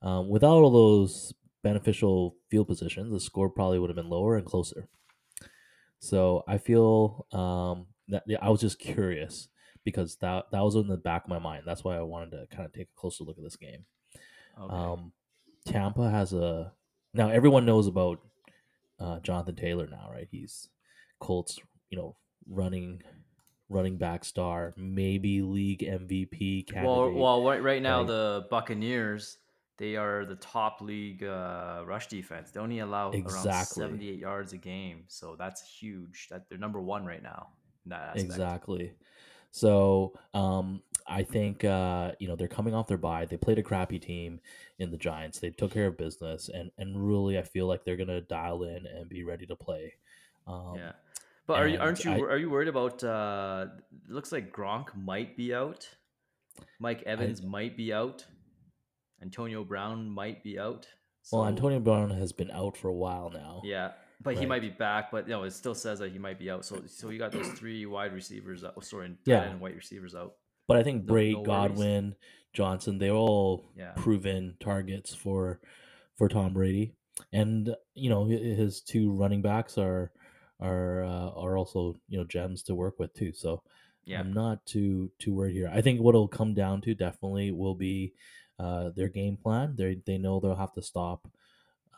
Um, 0.02 0.28
without 0.28 0.62
all 0.62 0.70
those 0.70 1.32
beneficial 1.62 2.36
field 2.50 2.68
positions, 2.68 3.10
the 3.10 3.20
score 3.20 3.48
probably 3.50 3.78
would 3.78 3.90
have 3.90 3.96
been 3.96 4.10
lower 4.10 4.36
and 4.36 4.46
closer. 4.46 4.88
So 5.98 6.44
I 6.46 6.58
feel 6.58 7.26
um, 7.32 7.86
that 8.08 8.22
yeah, 8.26 8.38
I 8.40 8.50
was 8.50 8.60
just 8.60 8.78
curious 8.78 9.48
because 9.84 10.16
that 10.16 10.46
that 10.52 10.62
was 10.62 10.74
in 10.74 10.88
the 10.88 10.96
back 10.96 11.24
of 11.24 11.30
my 11.30 11.38
mind. 11.38 11.62
That's 11.66 11.82
why 11.82 11.96
I 11.96 12.02
wanted 12.02 12.32
to 12.32 12.46
kind 12.54 12.66
of 12.66 12.72
take 12.72 12.88
a 12.94 13.00
closer 13.00 13.24
look 13.24 13.38
at 13.38 13.44
this 13.44 13.56
game. 13.56 13.84
Okay. 14.60 14.74
Um, 14.74 15.12
Tampa 15.64 16.10
has 16.10 16.32
a 16.32 16.72
now 17.14 17.30
everyone 17.30 17.66
knows 17.66 17.86
about 17.86 18.20
uh, 18.98 19.20
Jonathan 19.20 19.56
Taylor 19.56 19.86
now, 19.86 20.08
right? 20.12 20.28
He's 20.30 20.68
Colts, 21.20 21.58
you 21.90 21.98
know, 21.98 22.16
running 22.48 23.02
running 23.68 23.96
back 23.96 24.24
star, 24.24 24.72
maybe 24.76 25.42
league 25.42 25.80
MVP 25.80 26.68
candidate. 26.68 27.14
well, 27.14 27.42
well, 27.42 27.60
right, 27.60 27.82
now 27.82 27.98
right? 27.98 28.06
the 28.06 28.46
Buccaneers 28.48 29.38
they 29.78 29.96
are 29.96 30.24
the 30.24 30.36
top 30.36 30.80
league 30.80 31.22
uh, 31.22 31.82
rush 31.84 32.06
defense. 32.06 32.50
They 32.50 32.60
only 32.60 32.78
allow 32.78 33.10
around 33.10 33.16
Exactly. 33.16 33.82
78 33.82 34.18
yards 34.18 34.52
a 34.52 34.56
game, 34.56 35.04
so 35.08 35.36
that's 35.38 35.62
huge. 35.62 36.28
That 36.30 36.48
they're 36.48 36.58
number 36.58 36.80
one 36.80 37.04
right 37.04 37.22
now 37.22 37.48
in 37.84 37.90
that 37.90 38.02
aspect. 38.08 38.24
Exactly. 38.24 38.92
So 39.50 40.14
um, 40.34 40.82
I 41.08 41.22
think 41.22 41.64
uh, 41.64 42.12
you 42.18 42.28
know 42.28 42.36
they're 42.36 42.48
coming 42.48 42.74
off 42.74 42.86
their 42.88 42.96
bye. 42.98 43.24
They 43.26 43.36
played 43.36 43.58
a 43.58 43.62
crappy 43.62 43.98
team 43.98 44.40
in 44.78 44.90
the 44.90 44.96
Giants. 44.96 45.38
They 45.38 45.50
took 45.50 45.72
care 45.72 45.86
of 45.86 45.96
business, 45.96 46.48
and 46.52 46.70
and 46.78 46.96
really 47.08 47.38
I 47.38 47.42
feel 47.42 47.66
like 47.66 47.84
they're 47.84 47.96
gonna 47.96 48.20
dial 48.22 48.62
in 48.64 48.86
and 48.86 49.08
be 49.08 49.22
ready 49.24 49.46
to 49.46 49.56
play. 49.56 49.94
Um, 50.46 50.74
Yeah. 50.76 50.92
But 51.46 51.60
are 51.60 51.68
you, 51.68 51.78
aren't 51.78 52.04
you 52.04 52.10
I- 52.10 52.18
are 52.32 52.36
you 52.38 52.50
worried 52.50 52.66
about? 52.68 53.04
Uh, 53.04 53.66
looks 54.08 54.32
like 54.32 54.52
Gronk 54.52 54.96
might 54.96 55.36
be 55.36 55.54
out. 55.54 55.88
Mike 56.80 57.04
Evans 57.06 57.40
might 57.42 57.76
be 57.76 57.92
out. 57.92 58.24
Antonio 59.22 59.62
Brown 59.64 60.10
might 60.10 60.42
be 60.42 60.58
out. 60.58 60.88
Well, 61.32 61.46
Antonio 61.46 61.78
Brown 61.80 62.10
has 62.10 62.32
been 62.32 62.50
out 62.50 62.76
for 62.76 62.88
a 62.88 62.94
while 62.94 63.30
now. 63.30 63.60
Yeah, 63.64 63.92
but 64.22 64.36
he 64.36 64.44
might 64.46 64.60
be 64.62 64.70
back. 64.70 65.10
But 65.10 65.26
you 65.28 65.34
know, 65.34 65.44
it 65.44 65.52
still 65.52 65.74
says 65.74 65.98
that 66.00 66.10
he 66.12 66.18
might 66.18 66.38
be 66.38 66.50
out. 66.50 66.64
So 66.64 66.82
so 66.86 67.10
you 67.10 67.18
got 67.18 67.30
those 67.32 67.48
three 67.52 67.86
wide 67.86 68.12
receivers. 68.12 68.64
Out, 68.64 68.82
sorry, 68.84 69.16
Yeah. 69.24 69.42
and 69.42 69.60
white 69.60 69.76
receivers 69.76 70.14
out. 70.14 70.34
But 70.68 70.76
I 70.78 70.82
think 70.82 71.06
Bray, 71.06 71.32
no. 71.32 71.42
Godwin, 71.42 72.16
Johnson, 72.52 72.98
they're 72.98 73.10
all 73.12 73.70
Yeah. 73.76 73.92
proven 73.96 74.56
targets 74.60 75.14
for 75.14 75.60
for 76.16 76.28
Tom 76.28 76.54
Brady, 76.54 76.92
and 77.32 77.74
you 77.94 78.08
know 78.10 78.24
his 78.24 78.80
two 78.80 79.12
running 79.12 79.42
backs 79.42 79.76
are 79.78 80.10
are 80.60 81.04
uh, 81.04 81.30
are 81.30 81.56
also 81.58 81.94
you 82.08 82.18
know 82.18 82.24
gems 82.24 82.62
to 82.64 82.74
work 82.74 82.98
with 82.98 83.12
too. 83.14 83.32
So 83.32 83.62
Yeah. 84.04 84.20
I'm 84.20 84.32
not 84.32 84.64
too 84.66 85.10
too 85.18 85.34
worried 85.34 85.54
here. 85.54 85.70
I 85.72 85.82
think 85.82 86.00
what 86.00 86.14
it'll 86.14 86.28
come 86.28 86.54
down 86.54 86.80
to 86.82 86.94
definitely 86.94 87.50
will 87.52 87.74
be 87.74 88.14
uh, 88.58 88.88
their 88.90 89.08
game 89.08 89.36
plan. 89.36 89.76
They 89.76 89.96
they 90.06 90.16
know 90.18 90.40
they'll 90.40 90.54
have 90.56 90.72
to 90.74 90.82
stop 90.82 91.28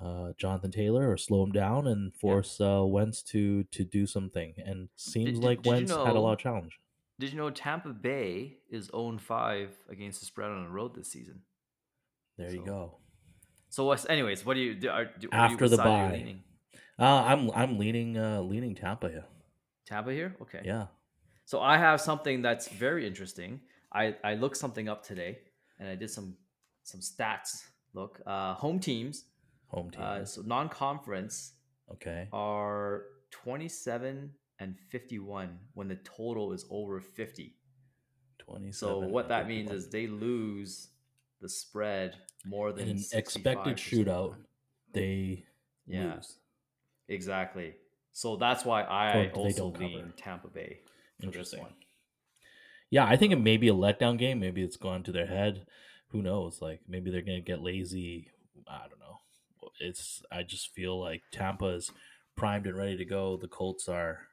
uh, 0.00 0.32
Jonathan 0.36 0.70
Taylor 0.72 1.10
or 1.10 1.16
slow 1.16 1.42
him 1.44 1.52
down 1.52 1.86
and 1.86 2.14
force 2.14 2.60
uh, 2.60 2.84
Wentz 2.84 3.22
to 3.24 3.62
to 3.64 3.84
do 3.84 4.06
something. 4.06 4.54
And 4.64 4.88
seems 4.96 5.38
did- 5.38 5.44
like 5.44 5.62
did 5.62 5.66
you 5.66 5.72
Wentz 5.72 5.92
had 5.92 6.16
a 6.16 6.20
lot 6.20 6.32
of 6.32 6.38
challenge. 6.40 6.78
Did 7.18 7.32
you 7.32 7.36
know 7.36 7.50
Tampa 7.50 7.88
Bay 7.88 8.58
is 8.70 8.86
0 8.86 9.18
5 9.18 9.76
against 9.90 10.20
the 10.20 10.26
spread 10.26 10.50
on 10.50 10.64
the 10.64 10.70
road 10.70 10.94
this 10.94 11.10
season? 11.10 11.40
There 12.36 12.52
you 12.52 12.64
go. 12.64 12.98
So 13.70 13.84
what's 13.84 14.06
anyways? 14.08 14.46
What 14.46 14.54
do 14.54 14.60
you 14.60 14.74
do? 14.74 14.88
Are, 14.88 15.04
do 15.06 15.10
do 15.20 15.26
you- 15.26 15.30
After 15.32 15.68
the 15.68 15.76
bye. 15.76 16.12
leaning? 16.12 16.42
Uh, 16.98 17.04
I'm 17.26 17.50
I'm 17.52 17.78
leaning 17.78 18.16
uh, 18.16 18.40
leaning 18.42 18.74
Tampa 18.74 19.08
here. 19.08 19.24
Tampa 19.86 20.12
here. 20.12 20.36
Okay. 20.42 20.62
Yeah. 20.64 20.86
So 21.44 21.60
I 21.60 21.76
have 21.78 22.00
something 22.00 22.42
that's 22.42 22.68
very 22.68 23.06
interesting. 23.06 23.60
I 23.92 24.16
I 24.24 24.34
looked 24.34 24.56
something 24.56 24.88
up 24.88 25.04
today, 25.04 25.38
and 25.78 25.88
I 25.88 25.96
did 25.96 26.10
some 26.10 26.36
some 26.84 27.00
stats. 27.00 27.62
Look, 27.94 28.20
uh, 28.26 28.54
home 28.54 28.78
teams, 28.78 29.24
Home 29.68 29.90
teams. 29.90 30.02
uh, 30.02 30.24
so 30.24 30.42
non-conference 30.42 31.52
okay. 31.92 32.28
are 32.32 33.04
27 33.30 34.30
and 34.58 34.76
51 34.90 35.58
when 35.74 35.88
the 35.88 35.96
total 35.96 36.52
is 36.52 36.64
over 36.70 37.00
50. 37.00 37.54
Twenty. 38.38 38.72
So 38.72 38.98
what 39.00 39.28
that 39.28 39.46
means 39.46 39.70
is 39.70 39.88
they 39.88 40.06
lose 40.06 40.88
the 41.40 41.48
spread 41.48 42.16
more 42.46 42.72
than 42.72 42.88
an 42.88 43.04
expected 43.12 43.76
shootout, 43.76 44.36
they 44.92 45.44
Yeah. 45.86 46.14
lose. 46.14 46.38
Exactly. 47.08 47.74
So 48.12 48.36
that's 48.36 48.64
why 48.64 48.82
I 48.82 49.26
Or 49.26 49.30
also 49.32 49.70
don't 49.70 49.80
cover. 49.80 50.12
Tampa 50.16 50.48
Bay 50.48 50.80
for 51.20 51.26
this 51.26 51.26
Interesting. 51.26 51.60
one. 51.62 51.74
Yeah, 52.90 53.04
I 53.04 53.16
think 53.16 53.32
it 53.32 53.40
may 53.40 53.58
be 53.58 53.68
a 53.68 53.74
letdown 53.74 54.18
game. 54.18 54.40
Maybe 54.40 54.62
it's 54.62 54.76
gone 54.76 55.02
to 55.04 55.12
their 55.12 55.26
head. 55.26 55.66
Who 56.08 56.22
knows? 56.22 56.62
Like 56.62 56.80
maybe 56.88 57.10
they're 57.10 57.20
gonna 57.22 57.40
get 57.40 57.60
lazy. 57.60 58.30
I 58.66 58.86
don't 58.88 58.98
know. 58.98 59.20
It's. 59.78 60.22
I 60.32 60.42
just 60.42 60.72
feel 60.74 60.98
like 60.98 61.22
Tampa 61.30 61.66
is 61.66 61.90
primed 62.34 62.66
and 62.66 62.76
ready 62.76 62.96
to 62.96 63.04
go. 63.04 63.36
The 63.36 63.48
Colts 63.48 63.88
are. 63.88 64.27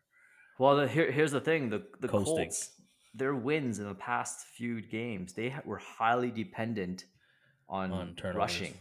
Well, 0.57 0.77
the, 0.77 0.87
here, 0.87 1.11
here's 1.11 1.31
the 1.31 1.41
thing: 1.41 1.69
the 1.69 1.83
the 1.99 2.07
Coasting. 2.07 2.35
Colts, 2.35 2.71
their 3.13 3.35
wins 3.35 3.79
in 3.79 3.87
the 3.87 3.95
past 3.95 4.45
few 4.57 4.81
games, 4.81 5.33
they 5.33 5.49
ha- 5.49 5.61
were 5.65 5.77
highly 5.77 6.31
dependent 6.31 7.05
on, 7.69 7.91
On 7.91 8.15
turnovers. 8.15 8.37
rushing. 8.37 8.73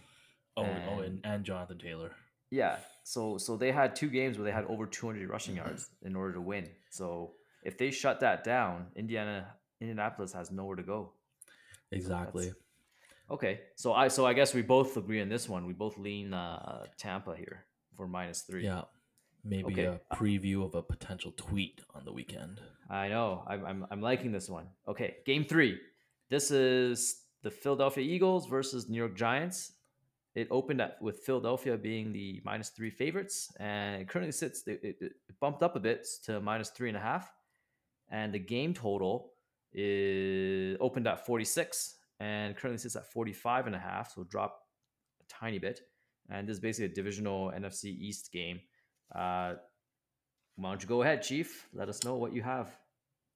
Oh, 0.57 0.63
oh, 0.63 0.65
And- 0.65 1.05
and, 1.05 1.21
and 1.25 1.45
Jonathan 1.45 1.79
Taylor. 1.79 2.13
Yeah, 2.51 2.77
so 3.03 3.39
so 3.39 3.57
they 3.57 3.73
had 3.73 3.97
two 3.97 4.09
games 4.09 4.39
where 4.39 4.45
they 4.45 4.53
had 4.53 4.65
over 4.67 4.87
200 4.87 5.29
rushing 5.29 5.57
yards 5.57 5.91
in 6.03 6.15
order 6.15 6.35
to 6.35 6.41
win. 6.41 6.69
So 6.91 7.33
if 7.65 7.77
they 7.79 7.91
shut 7.91 8.21
that 8.21 8.45
down, 8.45 8.87
Indiana 8.95 9.55
Indianapolis 9.81 10.33
has 10.33 10.51
nowhere 10.53 10.77
to 10.77 10.83
go. 10.85 11.13
Exactly. 11.91 12.53
Okay, 13.31 13.61
so 13.75 13.93
I 13.93 14.09
so 14.09 14.27
I 14.27 14.35
guess 14.35 14.55
we 14.55 14.63
both 14.63 14.97
agree 14.97 15.21
on 15.21 15.29
this 15.29 15.49
one. 15.49 15.67
We 15.67 15.73
both 15.73 15.99
lean 15.99 16.33
uh, 16.35 16.87
Tampa 16.99 17.35
here 17.35 17.65
for 17.97 18.07
minus 18.07 18.43
three. 18.43 18.65
Yeah. 18.65 18.83
Maybe 19.45 19.73
Okay. 19.73 19.85
a 20.11 20.15
preview 20.17 20.65
of 20.65 20.75
a 20.75 20.83
potential 20.83 21.33
tweet 21.37 21.83
on 21.95 22.05
the 22.05 22.13
weekend. 22.13 22.61
I 22.89 23.09
know. 23.09 23.45
I'm, 23.47 23.65
I'm, 23.65 23.87
I'm 23.91 24.01
liking 24.01 24.33
this 24.33 24.49
one. 24.49 24.69
Okay, 24.89 25.17
game 25.27 25.45
three. 25.45 25.79
This 26.31 26.51
is 26.51 27.23
the 27.43 27.51
Philadelphia 27.51 28.03
Eagles 28.05 28.47
versus 28.47 28.89
New 28.89 28.97
York 28.97 29.15
Giants. 29.17 29.73
It 30.35 30.49
opened 30.51 30.81
up 30.81 31.01
with 31.01 31.21
Philadelphia 31.21 31.77
being 31.77 32.13
the 32.13 32.41
minus 32.45 32.71
three 32.71 32.91
favorites, 32.91 33.53
and 33.61 34.03
it 34.03 34.09
currently 34.09 34.33
sits. 34.33 34.67
It, 34.67 34.81
it, 34.83 34.97
it 35.01 35.13
bumped 35.41 35.63
up 35.63 35.77
a 35.77 35.81
bit 35.81 36.07
to 36.25 36.41
minus 36.41 36.71
three 36.71 36.89
and 36.89 36.97
a 36.97 37.01
half, 37.01 37.31
and 38.11 38.33
the 38.33 38.39
game 38.39 38.75
total 38.75 39.33
is 39.73 40.77
opened 40.81 41.07
at 41.07 41.25
46 41.27 41.97
and 42.21 42.57
currently 42.57 42.79
sits 42.79 42.97
at 42.97 43.11
45 43.13 43.67
and 43.67 43.75
a 43.77 43.79
half, 43.79 44.13
so 44.15 44.25
drop 44.25 44.61
a 45.21 45.25
tiny 45.29 45.59
bit. 45.59 45.81
And 46.31 46.49
this 46.49 46.55
is 46.55 46.61
basically 46.61 46.87
a 46.93 46.95
divisional 46.95 47.51
NFC 47.51 47.85
East 47.87 48.33
game. 48.33 48.61
Uh, 49.13 49.55
why 50.57 50.71
don't 50.71 50.83
you 50.83 50.89
go 50.89 51.03
ahead, 51.03 51.23
Chief? 51.23 51.67
Let 51.73 51.89
us 51.89 52.05
know 52.05 52.15
what 52.17 52.33
you 52.33 52.43
have. 52.43 52.71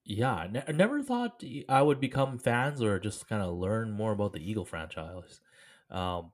Yeah, 0.04 0.32
I 0.34 0.46
ne- 0.46 0.72
never 0.72 1.02
thought 1.02 1.42
I 1.68 1.82
would 1.82 2.00
become 2.00 2.38
fans 2.38 2.80
or 2.82 2.98
just 2.98 3.28
kind 3.28 3.42
of 3.42 3.54
learn 3.56 3.90
more 3.90 4.12
about 4.12 4.32
the 4.32 4.38
Eagle 4.50 4.64
franchise. 4.64 5.40
Um, 5.90 6.30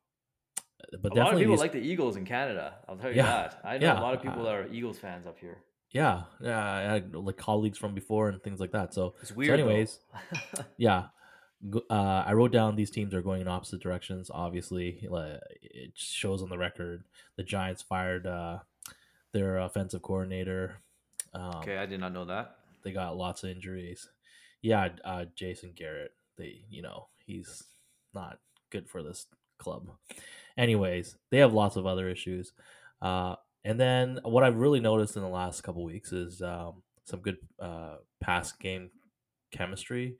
but 1.00 1.12
a 1.12 1.14
lot 1.14 1.18
of 1.18 1.24
definitely, 1.24 1.40
people 1.42 1.52
these- 1.54 1.60
like 1.60 1.72
the 1.72 1.80
Eagles 1.80 2.16
in 2.16 2.24
Canada. 2.24 2.74
I'll 2.88 2.96
tell 2.96 3.10
you 3.10 3.16
Yeah, 3.16 3.24
that. 3.26 3.60
I 3.64 3.78
know 3.78 3.86
yeah, 3.86 4.00
a 4.00 4.02
lot 4.02 4.14
of 4.14 4.22
people 4.22 4.42
uh, 4.42 4.44
that 4.44 4.54
are 4.54 4.72
Eagles 4.72 4.98
fans 4.98 5.26
up 5.26 5.38
here. 5.40 5.58
yeah, 5.90 6.24
yeah, 6.40 6.62
I 6.72 6.80
had 6.82 7.14
like 7.16 7.36
colleagues 7.36 7.78
from 7.78 7.94
before 7.94 8.28
and 8.28 8.40
things 8.42 8.60
like 8.60 8.72
that. 8.72 8.92
So, 8.94 9.14
It's 9.20 9.30
so 9.30 9.34
weird. 9.36 9.58
though. 9.58 9.64
anyways, 9.64 9.98
yeah, 10.76 11.06
uh, 11.90 11.94
I 12.26 12.32
wrote 12.34 12.52
down 12.52 12.76
these 12.76 12.90
teams 12.90 13.14
are 13.14 13.22
going 13.22 13.40
in 13.40 13.48
opposite 13.48 13.80
directions. 13.80 14.30
Obviously, 14.32 15.06
like, 15.08 15.40
it 15.62 15.92
shows 15.96 16.42
on 16.42 16.48
the 16.50 16.58
record. 16.58 17.04
The 17.36 17.42
Giants 17.42 17.82
fired 17.82 18.26
uh, 18.26 18.58
their 19.34 19.58
offensive 19.58 20.00
coordinator. 20.00 20.80
Um, 21.34 21.56
okay, 21.56 21.76
I 21.76 21.84
did 21.84 22.00
not 22.00 22.14
know 22.14 22.24
that. 22.24 22.56
they 22.82 22.92
got 22.92 23.18
lots 23.18 23.42
of 23.42 23.50
injuries. 23.50 24.08
Yeah, 24.62 24.88
uh, 25.04 25.26
Jason 25.34 25.72
Garrett. 25.76 26.12
They, 26.38 26.62
you 26.70 26.80
know, 26.80 27.08
he's 27.26 27.62
not 28.14 28.38
good 28.70 28.88
for 28.88 29.02
this 29.02 29.26
club. 29.58 29.90
Anyways, 30.56 31.16
they 31.30 31.38
have 31.38 31.52
lots 31.52 31.76
of 31.76 31.86
other 31.86 32.08
issues. 32.08 32.52
Uh, 33.02 33.34
and 33.64 33.78
then 33.78 34.20
what 34.22 34.44
I've 34.44 34.56
really 34.56 34.80
noticed 34.80 35.16
in 35.16 35.22
the 35.22 35.28
last 35.28 35.62
couple 35.62 35.84
weeks 35.84 36.12
is 36.12 36.40
um, 36.40 36.82
some 37.04 37.20
good 37.20 37.38
uh, 37.60 37.96
pass 38.20 38.52
game 38.52 38.90
chemistry 39.50 40.16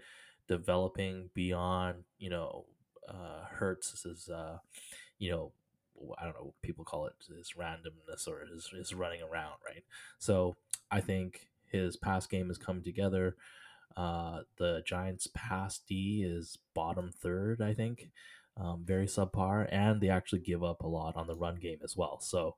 developing 0.49 1.30
beyond, 1.35 2.04
you 2.18 2.30
know, 2.30 2.66
uh, 3.09 3.44
Hurts 3.50 4.04
is, 4.04 4.28
uh, 4.28 4.59
you 5.18 5.30
know, 5.30 5.52
I 6.18 6.24
don't 6.24 6.34
know, 6.34 6.54
people 6.62 6.84
call 6.84 7.06
it 7.06 7.14
his 7.36 7.52
randomness 7.58 8.26
or 8.28 8.46
his, 8.52 8.66
his 8.68 8.94
running 8.94 9.22
around, 9.22 9.54
right? 9.66 9.84
So 10.18 10.56
I 10.90 11.00
think 11.00 11.48
his 11.70 11.96
pass 11.96 12.26
game 12.26 12.50
is 12.50 12.58
coming 12.58 12.82
together. 12.82 13.36
Uh, 13.96 14.40
the 14.58 14.82
Giants' 14.84 15.28
pass 15.34 15.78
D 15.88 16.24
is 16.26 16.58
bottom 16.74 17.12
third, 17.12 17.62
I 17.62 17.74
think, 17.74 18.10
um, 18.56 18.82
very 18.84 19.06
subpar, 19.06 19.68
and 19.70 20.00
they 20.00 20.08
actually 20.08 20.40
give 20.40 20.64
up 20.64 20.82
a 20.82 20.86
lot 20.86 21.16
on 21.16 21.26
the 21.26 21.34
run 21.36 21.56
game 21.56 21.78
as 21.84 21.96
well. 21.96 22.18
So 22.20 22.56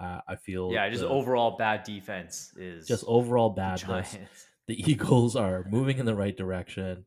uh, 0.00 0.20
I 0.26 0.36
feel 0.36 0.70
Yeah, 0.72 0.88
just 0.88 1.02
the- 1.02 1.08
overall 1.08 1.56
bad 1.56 1.82
defense 1.82 2.52
is 2.56 2.86
just 2.86 3.04
overall 3.06 3.50
the 3.50 3.56
badness. 3.56 4.12
Giants. 4.12 4.46
the 4.66 4.90
Eagles 4.90 5.34
are 5.34 5.64
moving 5.68 5.98
in 5.98 6.06
the 6.06 6.14
right 6.14 6.36
direction. 6.36 7.06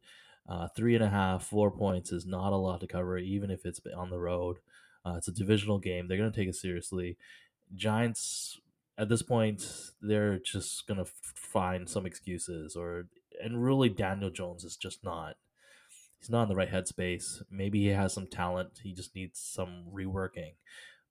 Uh, 0.49 0.67
three 0.75 0.95
and 0.95 1.03
a 1.03 1.09
half, 1.09 1.43
four 1.45 1.71
points 1.71 2.11
is 2.11 2.25
not 2.25 2.51
a 2.51 2.57
lot 2.57 2.81
to 2.81 2.87
cover, 2.87 3.17
even 3.17 3.49
if 3.51 3.65
it's 3.65 3.79
on 3.95 4.09
the 4.09 4.19
road. 4.19 4.57
Uh, 5.05 5.15
it's 5.17 5.27
a 5.27 5.33
divisional 5.33 5.79
game. 5.79 6.07
They're 6.07 6.17
going 6.17 6.31
to 6.31 6.37
take 6.37 6.49
it 6.49 6.55
seriously. 6.55 7.17
Giants, 7.75 8.59
at 8.97 9.09
this 9.09 9.21
point, 9.21 9.65
they're 10.01 10.39
just 10.39 10.87
going 10.87 10.97
to 10.97 11.03
f- 11.03 11.13
find 11.35 11.89
some 11.89 12.05
excuses, 12.05 12.75
or 12.75 13.07
and 13.43 13.63
really, 13.63 13.89
Daniel 13.89 14.29
Jones 14.29 14.63
is 14.63 14.75
just 14.75 15.03
not. 15.03 15.35
He's 16.19 16.29
not 16.29 16.43
in 16.43 16.49
the 16.49 16.55
right 16.55 16.71
headspace. 16.71 17.41
Maybe 17.49 17.81
he 17.81 17.87
has 17.87 18.13
some 18.13 18.27
talent. 18.27 18.81
He 18.83 18.93
just 18.93 19.15
needs 19.15 19.39
some 19.39 19.85
reworking. 19.91 20.53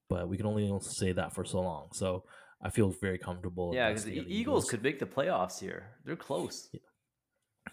But 0.09 0.29
we 0.29 0.37
can 0.37 0.47
only 0.47 0.71
say 0.83 1.13
that 1.13 1.35
for 1.35 1.45
so 1.45 1.61
long. 1.61 1.89
So 1.93 2.25
I 2.63 2.71
feel 2.71 2.91
very 2.91 3.19
comfortable. 3.19 3.73
Yeah, 3.75 3.89
because 3.89 4.05
the 4.05 4.13
Eagles, 4.13 4.29
Eagles, 4.29 4.71
could 4.71 4.83
make 4.83 5.01
the 5.01 5.07
playoffs 5.07 5.59
here. 5.59 5.87
They're 6.05 6.17
close. 6.17 6.69
Yeah. 6.73 6.81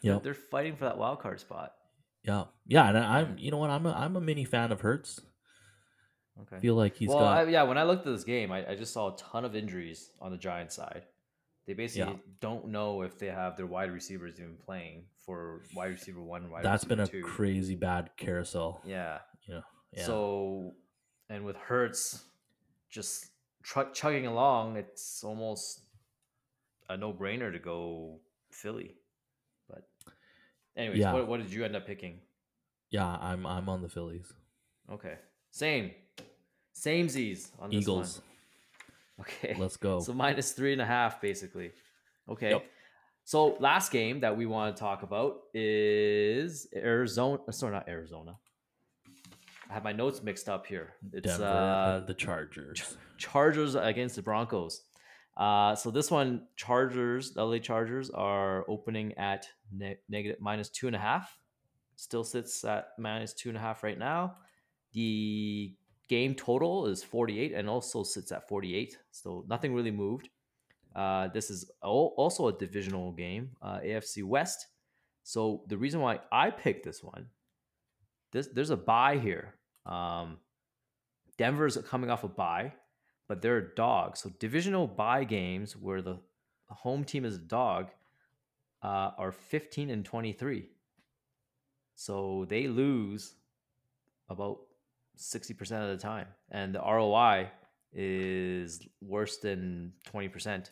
Yeah, 0.02 0.12
they're, 0.14 0.20
they're, 0.22 0.34
fighting 0.34 0.76
for 0.76 0.86
that 0.86 0.98
wild 0.98 1.20
card 1.20 1.40
spot. 1.40 1.74
Yeah, 2.24 2.46
yeah, 2.66 2.90
and 2.90 2.98
I'm 2.98 3.38
you 3.38 3.52
know 3.52 3.58
what 3.58 3.70
I'm 3.70 3.86
a, 3.86 3.94
I'm 3.94 4.16
a 4.16 4.22
mini 4.22 4.44
fan 4.44 4.72
of 4.72 4.82
Hurts. 4.82 5.22
Okay, 6.42 6.60
feel 6.62 6.76
like 6.76 6.96
he's 6.96 7.10
well, 7.10 7.20
got. 7.20 7.38
I, 7.38 7.50
yeah. 7.50 7.64
When 7.64 7.78
I 7.78 7.84
looked 7.84 8.06
at 8.06 8.14
this 8.14 8.24
game, 8.24 8.52
I, 8.52 8.72
I, 8.72 8.76
just 8.76 8.94
saw 8.94 9.14
a 9.14 9.18
ton 9.18 9.44
of 9.44 9.56
injuries 9.56 10.12
on 10.22 10.32
the 10.32 10.38
Giants 10.38 10.76
side. 10.76 11.04
They 11.66 11.74
basically 11.74 12.14
yeah. 12.14 12.20
don't 12.40 12.68
know 12.68 13.02
if 13.02 13.18
they 13.18 13.28
have 13.28 13.58
their 13.58 13.66
wide 13.66 13.92
receivers 13.92 14.40
even 14.40 14.56
playing 14.66 15.04
for 15.26 15.64
wide 15.76 15.92
receiver 15.92 16.22
one. 16.22 16.50
Wide 16.50 16.64
That's 16.64 16.86
been 16.86 17.00
a 17.00 17.08
two. 17.08 17.24
crazy 17.24 17.76
bad 17.76 18.12
carousel. 18.18 18.82
Yeah. 18.86 19.20
Yeah. 19.48 19.62
yeah. 19.92 20.06
So, 20.06 20.76
and 21.30 21.44
with 21.44 21.58
Hurts 21.58 22.24
just 22.90 23.28
tr- 23.64 23.92
chugging 23.94 24.28
along, 24.28 24.78
it's 24.78 25.24
almost 25.24 25.82
a 26.90 26.96
no 26.96 27.12
brainer 27.12 27.52
to 27.52 27.60
go 27.60 28.20
Philly. 28.52 28.96
But, 29.70 29.84
anyways, 30.78 31.00
yeah. 31.00 31.14
what, 31.14 31.28
what 31.28 31.42
did 31.42 31.52
you 31.52 31.66
end 31.66 31.76
up 31.76 31.86
picking? 31.86 32.20
Yeah, 32.90 33.06
I'm 33.06 33.46
I'm 33.46 33.68
on 33.68 33.82
the 33.82 33.90
Phillies. 33.90 34.32
Okay, 34.90 35.16
same, 35.52 35.92
same 36.78 37.10
Z's 37.10 37.52
on 37.60 37.70
this 37.70 37.82
Eagles. 37.82 38.22
One. 39.18 39.26
Okay. 39.28 39.56
Let's 39.58 39.78
go. 39.78 40.00
So 40.00 40.14
minus 40.14 40.52
three 40.52 40.74
and 40.74 40.82
a 40.82 40.86
half, 40.86 41.20
basically. 41.20 41.72
Okay. 42.30 42.52
Yep. 42.52 42.66
So 43.24 43.58
last 43.60 43.92
game 43.92 44.20
that 44.20 44.38
we 44.38 44.46
want 44.46 44.76
to 44.76 44.80
talk 44.80 45.02
about 45.02 45.42
is 45.54 46.68
Arizona. 46.76 47.40
Sorry, 47.52 47.74
not 47.74 47.90
Arizona. 47.90 48.38
I 49.70 49.74
have 49.74 49.84
my 49.84 49.92
notes 49.92 50.22
mixed 50.24 50.48
up 50.48 50.66
here. 50.66 50.94
It's 51.12 51.28
Denver 51.28 51.46
uh, 51.46 52.00
the 52.02 52.14
Chargers. 52.14 52.96
Chargers 53.18 53.76
against 53.76 54.16
the 54.16 54.22
Broncos. 54.22 54.82
Uh, 55.36 55.76
so 55.76 55.92
this 55.92 56.10
one, 56.10 56.44
Chargers, 56.56 57.36
LA 57.36 57.58
Chargers 57.58 58.10
are 58.12 58.66
opening 58.70 59.14
at 59.18 59.48
ne- 59.74 59.98
negative 60.10 60.40
minus 60.40 60.70
two 60.70 60.88
and 60.88 60.96
a 60.96 61.00
half. 61.00 61.38
Still 61.96 62.24
sits 62.24 62.64
at 62.64 62.90
minus 62.98 63.34
two 63.34 63.50
and 63.50 63.58
a 63.58 63.62
half 63.62 63.84
right 63.84 63.98
now. 63.98 64.36
The 64.94 65.76
game 66.08 66.36
total 66.36 66.88
is 66.88 67.04
48 67.04 67.54
and 67.54 67.70
also 67.70 68.04
sits 68.04 68.32
at 68.32 68.48
48. 68.48 68.98
So 69.12 69.46
nothing 69.48 69.74
really 69.74 69.92
moved. 69.92 70.30
Uh, 70.96 71.28
this 71.28 71.50
is 71.50 71.70
also 71.82 72.48
a 72.48 72.58
divisional 72.58 73.12
game, 73.12 73.52
uh, 73.62 73.80
AFC 73.80 74.24
West. 74.24 74.68
So 75.24 75.64
the 75.68 75.78
reason 75.78 76.00
why 76.00 76.20
I 76.32 76.50
picked 76.50 76.86
this 76.86 77.04
one, 77.04 77.28
this 78.32 78.48
there's 78.48 78.72
a 78.72 78.78
bye 78.78 79.18
here. 79.18 79.56
Um, 79.86 80.38
Denver's 81.38 81.78
coming 81.78 82.10
off 82.10 82.24
a 82.24 82.28
bye, 82.28 82.74
but 83.28 83.42
they're 83.42 83.58
a 83.58 83.76
dog. 83.76 84.18
So 84.18 84.32
divisional 84.40 84.88
bye 84.88 85.24
games 85.24 85.76
where 85.76 86.02
the 86.02 86.18
home 86.70 87.04
team 87.04 87.26
is 87.26 87.36
a 87.36 87.40
dog 87.40 87.90
uh, 88.84 89.12
are 89.18 89.32
15 89.32 89.90
and 89.90 90.04
23. 90.04 90.70
So 91.96 92.46
they 92.48 92.68
lose 92.68 93.36
about 94.30 94.60
60% 95.18 95.62
of 95.84 95.90
the 95.90 96.02
time. 96.02 96.28
And 96.52 96.74
the 96.74 96.80
ROI 96.80 97.50
is 97.94 98.86
worse 99.02 99.38
than 99.38 99.94
20%. 100.14 100.70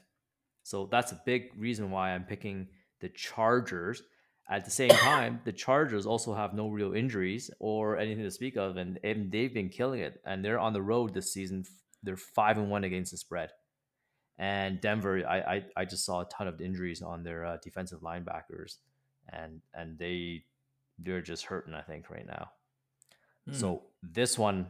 So 0.63 0.87
that's 0.91 1.11
a 1.11 1.21
big 1.25 1.51
reason 1.57 1.91
why 1.91 2.11
I'm 2.11 2.23
picking 2.23 2.67
the 3.01 3.09
Chargers. 3.09 4.03
At 4.49 4.65
the 4.65 4.71
same 4.71 4.89
time, 5.11 5.41
the 5.43 5.51
Chargers 5.51 6.05
also 6.05 6.33
have 6.33 6.53
no 6.53 6.69
real 6.69 6.93
injuries 6.93 7.51
or 7.59 7.97
anything 7.97 8.23
to 8.23 8.31
speak 8.31 8.57
of, 8.57 8.77
and, 8.77 8.99
and 9.03 9.31
they've 9.31 9.53
been 9.53 9.69
killing 9.69 9.99
it. 10.01 10.21
And 10.25 10.43
they're 10.43 10.59
on 10.59 10.73
the 10.73 10.81
road 10.81 11.13
this 11.13 11.33
season. 11.33 11.65
They're 12.03 12.17
five 12.17 12.57
and 12.57 12.69
one 12.69 12.83
against 12.83 13.11
the 13.11 13.17
spread. 13.17 13.51
And 14.37 14.81
Denver, 14.81 15.25
I 15.27 15.37
I, 15.39 15.65
I 15.77 15.85
just 15.85 16.05
saw 16.05 16.21
a 16.21 16.25
ton 16.25 16.47
of 16.47 16.59
injuries 16.59 17.01
on 17.01 17.23
their 17.23 17.45
uh, 17.45 17.57
defensive 17.63 18.01
linebackers, 18.01 18.77
and 19.29 19.61
and 19.73 19.97
they 19.97 20.43
they're 20.99 21.21
just 21.21 21.45
hurting. 21.45 21.73
I 21.73 21.81
think 21.81 22.09
right 22.09 22.27
now. 22.27 22.51
Mm. 23.49 23.55
So 23.55 23.83
this 24.01 24.37
one, 24.37 24.67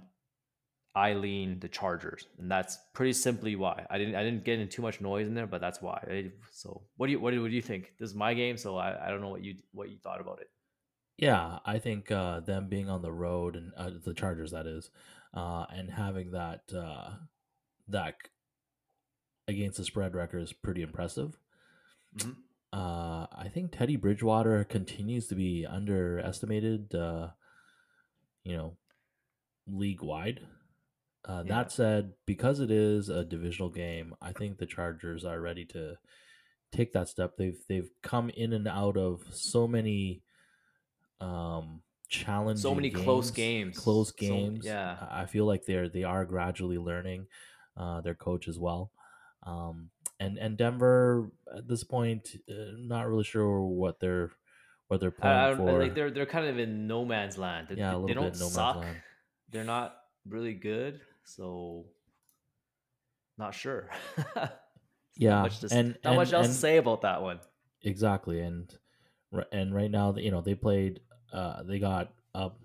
I 0.96 1.14
lean 1.14 1.60
the 1.60 1.68
Chargers, 1.68 2.28
and 2.40 2.50
that's 2.50 2.78
pretty 2.94 3.14
simply 3.14 3.56
why. 3.56 3.86
I 3.90 3.98
didn't 3.98 4.16
I 4.16 4.24
didn't 4.24 4.46
get 4.46 4.60
in 4.60 4.70
too 4.70 4.82
much 4.82 5.02
noise 5.02 5.28
in 5.28 5.34
there, 5.34 5.48
but 5.48 5.60
that's 5.60 5.82
why. 5.82 6.32
So 6.52 6.84
what 6.96 7.08
do 7.08 7.12
you 7.12 7.20
what 7.20 7.32
do, 7.32 7.42
what 7.42 7.50
do 7.50 7.56
you 7.56 7.62
think? 7.62 7.94
This 8.00 8.10
is 8.10 8.16
my 8.16 8.34
game, 8.34 8.58
so 8.58 8.78
I, 8.78 9.08
I 9.08 9.10
don't 9.10 9.22
know 9.22 9.30
what 9.30 9.44
you 9.44 9.56
what 9.74 9.90
you 9.90 9.98
thought 9.98 10.22
about 10.22 10.40
it. 10.40 10.48
Yeah, 11.18 11.60
I 11.66 11.80
think 11.80 12.12
uh, 12.12 12.42
them 12.42 12.68
being 12.70 12.90
on 12.90 13.02
the 13.02 13.12
road 13.12 13.56
and 13.56 13.72
uh, 13.78 13.92
the 14.04 14.14
Chargers 14.14 14.52
that 14.52 14.68
is, 14.68 14.90
uh, 15.34 15.66
and 15.70 15.92
having 15.92 16.32
that 16.32 16.62
uh, 16.74 17.12
that 17.88 18.16
against 19.48 19.78
the 19.78 19.84
spread 19.84 20.16
record 20.16 20.42
is 20.42 20.54
pretty 20.54 20.82
impressive. 20.82 21.38
Mm-hmm. 22.18 22.32
Uh, 22.74 23.28
I 23.32 23.50
think 23.54 23.72
Teddy 23.72 23.96
Bridgewater 23.96 24.64
continues 24.64 25.28
to 25.28 25.36
be 25.36 25.66
underestimated. 25.66 26.94
Uh, 26.96 27.30
you 28.46 28.56
know, 28.56 28.78
league 29.68 30.02
wide. 30.02 30.40
Uh, 31.28 31.44
yeah. 31.46 31.56
That 31.56 31.72
said, 31.72 32.14
because 32.26 32.60
it 32.60 32.72
is 32.72 33.10
a 33.10 33.26
divisional 33.26 33.70
game, 33.70 34.14
I 34.22 34.32
think 34.32 34.58
the 34.58 34.68
Chargers 34.68 35.26
are 35.26 35.42
ready 35.42 35.66
to 35.66 35.96
take 36.72 36.94
that 36.94 37.10
step. 37.10 37.34
They've 37.38 37.60
they've 37.68 37.90
come 38.02 38.30
in 38.30 38.54
and 38.54 38.68
out 38.68 38.96
of 38.96 39.24
so 39.32 39.68
many 39.68 40.22
um 41.22 41.82
challenging 42.08 42.62
so 42.62 42.76
many 42.76 42.90
games, 42.90 43.04
close 43.04 43.32
games 43.32 43.78
close 43.78 44.12
games 44.12 44.64
so, 44.64 44.70
yeah 44.70 44.96
i 45.10 45.26
feel 45.26 45.46
like 45.46 45.66
they're 45.66 45.90
they 45.90 46.04
are 46.04 46.24
gradually 46.24 46.78
learning 46.78 47.26
uh 47.78 48.00
their 48.02 48.14
coach 48.14 48.48
as 48.48 48.60
well 48.60 48.92
um 49.44 49.90
and 50.20 50.38
and 50.38 50.58
denver 50.58 51.32
at 51.56 51.68
this 51.68 51.84
point 51.84 52.36
uh, 52.50 52.76
not 52.78 53.08
really 53.08 53.24
sure 53.24 53.62
what 53.62 54.00
they're 54.00 54.32
what 54.88 55.00
they're 55.00 55.12
playing 55.12 55.58
for 55.58 55.82
like 55.82 55.96
they're 55.96 56.12
they're 56.12 56.26
kind 56.26 56.46
of 56.46 56.60
in 56.60 56.86
no 56.86 57.04
man's 57.04 57.38
land 57.38 57.68
they, 57.70 57.76
yeah 57.76 57.96
a 57.96 57.98
little 57.98 58.08
they 58.08 58.14
don't 58.14 58.34
bit 58.34 58.40
no 58.40 58.48
suck 58.48 58.76
man's 58.76 58.86
land 58.86 59.02
they're 59.52 59.64
not 59.64 59.96
really 60.28 60.54
good, 60.54 61.00
so 61.24 61.86
not 63.38 63.54
sure. 63.54 63.90
yeah, 65.16 65.30
not 65.30 65.42
much, 65.44 65.60
to, 65.60 65.68
and 65.72 65.98
not 66.04 66.12
and, 66.12 66.16
much 66.16 66.34
else 66.34 66.48
and, 66.48 66.54
to 66.54 66.60
say 66.60 66.78
about 66.78 67.02
that 67.02 67.22
one. 67.22 67.40
Exactly, 67.84 68.42
and 68.42 68.74
and 69.52 69.74
right 69.74 69.92
now, 69.92 70.16
you 70.18 70.32
know, 70.32 70.42
they 70.42 70.56
played. 70.56 71.02
Uh, 71.34 71.64
they 71.64 71.80
got 71.80 72.14
up 72.34 72.60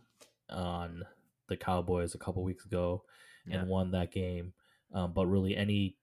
on 0.48 1.02
the 1.48 1.56
Cowboys 1.56 2.14
a 2.14 2.18
couple 2.18 2.44
weeks 2.44 2.64
ago 2.64 3.02
and 3.46 3.54
yeah. 3.54 3.64
won 3.64 3.90
that 3.90 4.12
game. 4.12 4.52
Um, 4.94 5.12
but 5.12 5.26
really, 5.26 5.56
any 5.56 5.96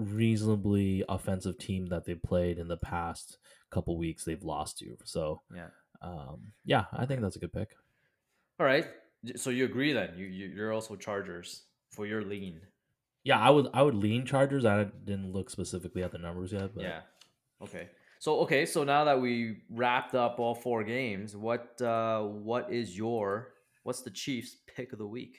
reasonably 0.00 1.04
offensive 1.08 1.58
team 1.58 1.86
that 1.86 2.04
they 2.04 2.14
played 2.14 2.58
in 2.58 2.68
the 2.68 2.76
past 2.76 3.38
couple 3.70 3.96
weeks, 3.96 4.24
they've 4.24 4.42
lost 4.42 4.78
to. 4.78 4.96
So 5.04 5.42
yeah, 5.54 5.68
um, 6.02 6.52
yeah, 6.64 6.84
I 6.92 7.06
think 7.06 7.20
that's 7.20 7.36
a 7.36 7.40
good 7.40 7.52
pick. 7.52 7.76
All 8.58 8.66
right, 8.66 8.86
so 9.36 9.50
you 9.50 9.64
agree 9.64 9.92
then? 9.92 10.10
You, 10.16 10.26
you 10.26 10.62
are 10.62 10.72
also 10.72 10.96
Chargers 10.96 11.62
for 11.90 12.06
your 12.06 12.22
lean. 12.22 12.60
Yeah, 13.24 13.38
I 13.38 13.50
would 13.50 13.68
I 13.74 13.82
would 13.82 13.94
lean 13.94 14.24
Chargers. 14.24 14.64
I 14.64 14.84
didn't 14.84 15.32
look 15.32 15.50
specifically 15.50 16.02
at 16.02 16.12
the 16.12 16.18
numbers 16.18 16.52
yet, 16.52 16.74
but 16.74 16.84
yeah. 16.84 17.00
Okay. 17.62 17.88
So 18.18 18.40
okay, 18.40 18.66
so 18.66 18.84
now 18.84 19.04
that 19.04 19.20
we 19.20 19.62
wrapped 19.70 20.14
up 20.14 20.38
all 20.38 20.54
four 20.54 20.84
games, 20.84 21.36
what 21.36 21.80
uh 21.80 22.22
what 22.22 22.72
is 22.72 22.96
your 22.96 23.52
what's 23.82 24.02
the 24.02 24.10
Chiefs 24.10 24.56
pick 24.74 24.92
of 24.92 24.98
the 24.98 25.06
week? 25.06 25.38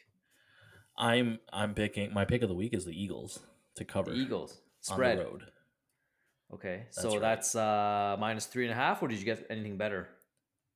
I'm 0.97 1.39
I'm 1.51 1.73
picking 1.73 2.13
my 2.13 2.25
pick 2.25 2.41
of 2.43 2.49
the 2.49 2.55
week 2.55 2.73
is 2.73 2.85
the 2.85 2.91
Eagles 2.91 3.39
to 3.75 3.85
cover 3.85 4.11
the 4.11 4.17
Eagles 4.17 4.59
spread 4.81 5.19
road. 5.19 5.43
Okay, 6.53 6.83
that's 6.85 7.01
so 7.01 7.13
right. 7.13 7.21
that's 7.21 7.55
uh 7.55 8.17
minus 8.19 8.45
three 8.45 8.65
and 8.65 8.73
a 8.73 8.75
half, 8.75 9.01
or 9.01 9.07
did 9.07 9.19
you 9.19 9.25
get 9.25 9.45
anything 9.49 9.77
better? 9.77 10.09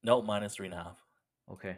No, 0.03 0.21
minus 0.21 0.55
three 0.55 0.67
and 0.67 0.73
a 0.73 0.77
half. 0.77 1.03
Okay, 1.51 1.77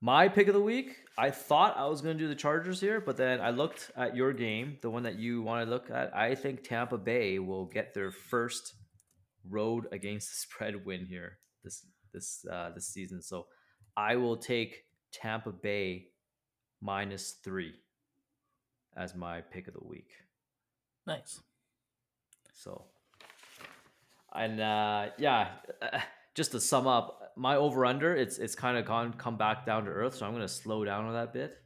my 0.00 0.28
pick 0.28 0.48
of 0.48 0.54
the 0.54 0.60
week, 0.60 0.96
I 1.16 1.30
thought 1.30 1.76
I 1.76 1.86
was 1.86 2.00
going 2.00 2.18
to 2.18 2.24
do 2.24 2.28
the 2.28 2.34
Chargers 2.34 2.80
here, 2.80 3.00
but 3.00 3.16
then 3.16 3.40
I 3.40 3.50
looked 3.50 3.92
at 3.96 4.16
your 4.16 4.32
game, 4.32 4.78
the 4.82 4.90
one 4.90 5.04
that 5.04 5.16
you 5.16 5.42
want 5.42 5.64
to 5.64 5.70
look 5.70 5.90
at. 5.90 6.14
I 6.14 6.34
think 6.34 6.64
Tampa 6.64 6.98
Bay 6.98 7.38
will 7.38 7.66
get 7.66 7.94
their 7.94 8.10
first 8.10 8.74
road 9.48 9.86
against 9.92 10.30
the 10.30 10.36
spread 10.38 10.84
win 10.84 11.06
here 11.06 11.38
this 11.62 11.86
this 12.12 12.44
uh, 12.50 12.70
this 12.74 12.88
season. 12.88 13.22
So 13.22 13.46
I 13.96 14.16
will 14.16 14.36
take 14.36 14.84
Tampa 15.12 15.52
Bay 15.52 16.08
minus 16.80 17.38
three 17.44 17.74
as 18.96 19.14
my 19.14 19.40
pick 19.40 19.68
of 19.68 19.74
the 19.74 19.84
week. 19.84 20.10
Nice. 21.06 21.40
So 22.54 22.84
And 24.34 24.60
uh, 24.60 25.06
yeah, 25.18 25.48
just 26.34 26.52
to 26.52 26.60
sum 26.60 26.86
up, 26.86 27.32
my 27.36 27.56
over 27.56 27.84
under 27.86 28.14
it's 28.14 28.38
it's 28.38 28.54
kind 28.54 28.76
of 28.76 28.84
gone 28.84 29.14
come 29.14 29.36
back 29.36 29.66
down 29.66 29.84
to 29.84 29.90
earth. 29.90 30.16
So 30.16 30.26
I'm 30.26 30.32
going 30.32 30.42
to 30.42 30.48
slow 30.48 30.84
down 30.84 31.06
on 31.06 31.14
that 31.14 31.32
bit. 31.32 31.58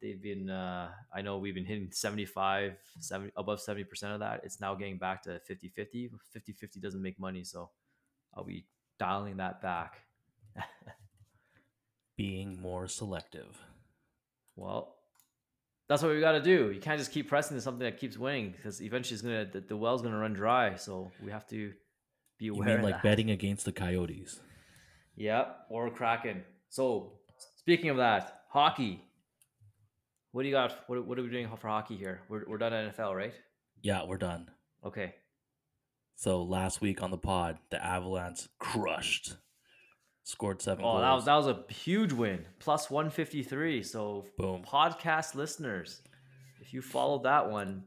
They've 0.00 0.20
been 0.20 0.48
uh, 0.48 0.88
I 1.14 1.20
know 1.20 1.38
we've 1.38 1.54
been 1.54 1.66
hitting 1.66 1.90
75 1.90 2.72
70 3.00 3.32
above 3.36 3.60
70% 3.60 3.84
of 4.14 4.20
that. 4.20 4.40
It's 4.44 4.60
now 4.60 4.74
getting 4.74 4.96
back 4.96 5.22
to 5.24 5.40
50-50. 5.50 6.10
50-50 6.34 6.80
doesn't 6.80 7.02
make 7.02 7.20
money, 7.20 7.44
so 7.44 7.70
I'll 8.34 8.44
be 8.44 8.64
dialing 8.98 9.36
that 9.36 9.60
back. 9.60 10.00
Being 12.16 12.60
more 12.60 12.86
selective. 12.88 13.58
Well, 14.56 14.96
that's 15.90 16.04
what 16.04 16.12
we 16.12 16.20
got 16.20 16.32
to 16.32 16.40
do. 16.40 16.70
You 16.70 16.80
can't 16.80 17.00
just 17.00 17.10
keep 17.10 17.28
pressing 17.28 17.56
to 17.56 17.60
something 17.60 17.84
that 17.84 17.98
keeps 17.98 18.16
winning 18.16 18.52
because 18.52 18.80
eventually 18.80 19.14
it's 19.14 19.22
gonna 19.22 19.44
the, 19.44 19.60
the 19.60 19.76
well's 19.76 20.02
gonna 20.02 20.18
run 20.18 20.32
dry. 20.32 20.76
So 20.76 21.10
we 21.20 21.32
have 21.32 21.48
to 21.48 21.72
be 22.38 22.46
aware. 22.46 22.68
You 22.68 22.74
mean 22.76 22.84
like 22.84 22.94
that. 22.94 23.02
betting 23.02 23.32
against 23.32 23.64
the 23.64 23.72
Coyotes? 23.72 24.38
Yep, 25.16 25.66
or 25.68 25.90
Kraken. 25.90 26.44
So 26.68 27.14
speaking 27.56 27.90
of 27.90 27.96
that, 27.96 28.42
hockey. 28.50 29.02
What 30.30 30.42
do 30.42 30.48
you 30.48 30.54
got? 30.54 30.84
What, 30.86 31.04
what 31.04 31.18
are 31.18 31.22
we 31.24 31.28
doing 31.28 31.48
for 31.56 31.66
hockey 31.66 31.96
here? 31.96 32.20
We're, 32.28 32.44
we're 32.46 32.58
done 32.58 32.70
NFL, 32.70 33.16
right? 33.16 33.34
Yeah, 33.82 34.04
we're 34.06 34.16
done. 34.16 34.48
Okay. 34.86 35.16
So 36.14 36.44
last 36.44 36.80
week 36.80 37.02
on 37.02 37.10
the 37.10 37.18
pod, 37.18 37.58
the 37.70 37.84
Avalanche 37.84 38.46
crushed, 38.60 39.34
scored 40.24 40.62
seven. 40.62 40.84
Oh, 40.84 40.92
goals. 40.92 41.02
that 41.02 41.12
was 41.12 41.24
that 41.24 41.34
was 41.34 41.46
a 41.68 41.72
huge 41.72 42.12
win, 42.12 42.44
plus 42.58 42.90
one 42.90 43.10
fifty 43.10 43.42
three. 43.42 43.82
So 43.82 44.26
Boom. 44.38 44.62
podcast 44.62 45.34
listeners, 45.34 46.02
if 46.60 46.72
you 46.72 46.82
followed 46.82 47.24
that 47.24 47.50
one, 47.50 47.84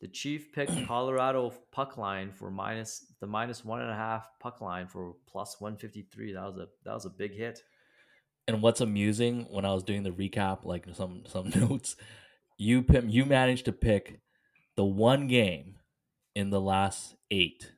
the 0.00 0.08
Chief 0.08 0.52
picked 0.52 0.72
Colorado 0.86 1.52
puck 1.72 1.96
line 1.96 2.32
for 2.32 2.50
minus 2.50 3.06
the 3.20 3.26
minus 3.26 3.64
one 3.64 3.80
and 3.80 3.90
a 3.90 3.94
half 3.96 4.28
puck 4.40 4.60
line 4.60 4.86
for 4.86 5.14
plus 5.26 5.60
one 5.60 5.76
fifty 5.76 6.06
three. 6.12 6.32
That 6.32 6.44
was 6.44 6.56
a 6.58 6.66
that 6.84 6.94
was 6.94 7.06
a 7.06 7.10
big 7.10 7.34
hit. 7.34 7.62
And 8.46 8.60
what's 8.60 8.82
amusing 8.82 9.46
when 9.50 9.64
I 9.64 9.72
was 9.72 9.82
doing 9.82 10.02
the 10.02 10.10
recap, 10.10 10.64
like 10.64 10.86
some 10.92 11.22
some 11.26 11.50
notes, 11.54 11.96
you 12.58 12.84
you 13.06 13.24
managed 13.24 13.64
to 13.64 13.72
pick 13.72 14.20
the 14.76 14.84
one 14.84 15.28
game 15.28 15.76
in 16.34 16.50
the 16.50 16.60
last 16.60 17.14
eight 17.30 17.72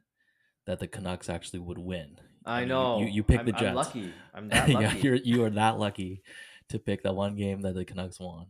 that 0.66 0.80
the 0.80 0.88
Canucks 0.88 1.28
actually 1.28 1.60
would 1.60 1.78
win. 1.78 2.18
I, 2.46 2.60
mean, 2.60 2.68
know. 2.68 3.00
you, 3.00 3.06
you 3.06 3.22
picked 3.22 3.40
I'm, 3.40 3.46
the 3.46 3.52
Jets. 3.52 3.64
I'm 3.64 3.74
lucky. 3.74 4.12
I'm 4.34 4.48
that 4.50 4.68
lucky. 4.68 4.84
yeah, 4.84 4.94
you're 4.94 5.14
you 5.16 5.44
are 5.44 5.50
that 5.50 5.78
lucky 5.78 6.22
to 6.68 6.78
pick 6.78 7.02
that 7.02 7.14
one 7.14 7.36
game 7.36 7.62
that 7.62 7.74
the 7.74 7.84
Canucks 7.84 8.20
won. 8.20 8.46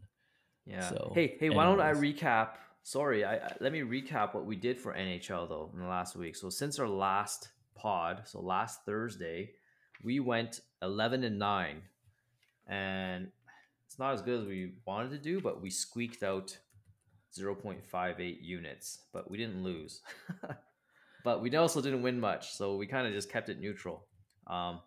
Yeah. 0.66 0.88
So, 0.88 1.12
hey, 1.14 1.36
hey, 1.38 1.50
why 1.50 1.64
don't 1.64 1.80
I 1.80 1.92
recap? 1.92 2.50
Sorry, 2.82 3.24
I, 3.24 3.36
I 3.36 3.56
let 3.60 3.72
me 3.72 3.80
recap 3.80 4.34
what 4.34 4.44
we 4.44 4.56
did 4.56 4.80
for 4.80 4.92
NHL 4.92 5.48
though 5.48 5.70
in 5.72 5.80
the 5.80 5.86
last 5.86 6.16
week. 6.16 6.36
So 6.36 6.50
since 6.50 6.78
our 6.78 6.88
last 6.88 7.48
pod, 7.74 8.22
so 8.24 8.40
last 8.40 8.84
Thursday, 8.84 9.52
we 10.04 10.20
went 10.20 10.60
eleven 10.82 11.24
and 11.24 11.38
nine, 11.38 11.82
and 12.66 13.28
it's 13.86 13.98
not 13.98 14.14
as 14.14 14.22
good 14.22 14.40
as 14.40 14.46
we 14.46 14.74
wanted 14.86 15.10
to 15.10 15.18
do, 15.18 15.40
but 15.40 15.62
we 15.62 15.70
squeaked 15.70 16.22
out 16.22 16.56
zero 17.34 17.54
point 17.54 17.84
five 17.84 18.20
eight 18.20 18.40
units, 18.40 19.00
but 19.12 19.30
we 19.30 19.38
didn't 19.38 19.62
lose. 19.62 20.02
but 21.26 21.42
we 21.42 21.52
also 21.56 21.80
didn't 21.80 22.02
win 22.02 22.20
much, 22.20 22.52
so 22.54 22.76
we 22.76 22.86
kind 22.86 23.04
of 23.04 23.12
just 23.12 23.28
kept 23.32 23.48
it 23.48 23.58
neutral. 23.58 24.06
Um, 24.46 24.78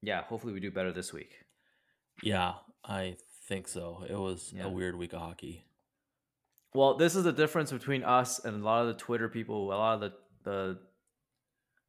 yeah, 0.00 0.22
hopefully 0.22 0.54
we 0.54 0.60
do 0.60 0.70
better 0.70 0.92
this 0.92 1.12
week. 1.12 1.34
Yeah, 2.22 2.54
I 2.82 3.18
think 3.46 3.68
so. 3.68 4.06
It 4.08 4.16
was 4.16 4.54
Yeah. 4.54 4.64
a 4.64 4.70
weird 4.70 4.96
week 4.96 5.12
of 5.12 5.20
hockey. 5.20 5.66
Well, 6.72 6.96
this 6.96 7.14
is 7.16 7.24
the 7.24 7.34
difference 7.34 7.70
between 7.70 8.02
us 8.02 8.42
and 8.46 8.62
a 8.62 8.64
lot 8.64 8.80
of 8.80 8.86
the 8.88 8.94
Twitter 8.94 9.28
people, 9.28 9.70
a 9.70 9.76
lot 9.76 9.94
of 9.96 10.00
the 10.00 10.12
the 10.50 10.78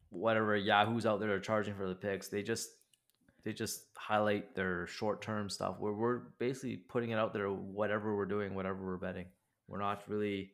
whatever 0.10 0.58
Yahoo's 0.58 1.06
out 1.06 1.21
there 1.21 1.32
are 1.32 1.39
charging 1.39 1.75
for 1.75 1.88
the 1.88 1.95
picks. 1.95 2.28
They 2.28 2.43
just 2.43 2.69
they 3.45 3.54
just 3.54 3.86
highlight 3.95 4.56
their 4.56 4.88
short 4.88 5.21
term 5.21 5.49
stuff. 5.49 5.80
Where 5.80 5.93
we're 5.93 6.19
basically 6.38 6.75
putting 6.75 7.12
it 7.12 7.17
out 7.17 7.32
there, 7.32 7.49
whatever 7.49 8.13
we're 8.17 8.25
doing, 8.25 8.56
whatever 8.56 8.86
we're 8.86 8.97
betting. 8.97 9.28
We're 9.69 9.80
not 9.80 10.04
really 10.10 10.51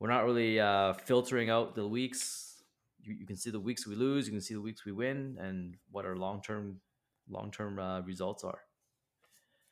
we're 0.00 0.10
not 0.10 0.24
really 0.24 0.60
uh, 0.60 0.92
filtering 0.92 1.50
out 1.50 1.74
the 1.74 1.86
weeks. 1.86 2.62
You, 3.00 3.14
you 3.14 3.26
can 3.26 3.36
see 3.36 3.50
the 3.50 3.60
weeks 3.60 3.86
we 3.86 3.94
lose, 3.94 4.26
you 4.26 4.32
can 4.32 4.40
see 4.40 4.54
the 4.54 4.60
weeks 4.60 4.84
we 4.84 4.92
win, 4.92 5.36
and 5.40 5.76
what 5.90 6.04
our 6.04 6.16
long 6.16 6.42
term 6.42 6.80
long 7.28 7.50
term 7.50 7.78
uh, 7.78 8.00
results 8.02 8.44
are. 8.44 8.60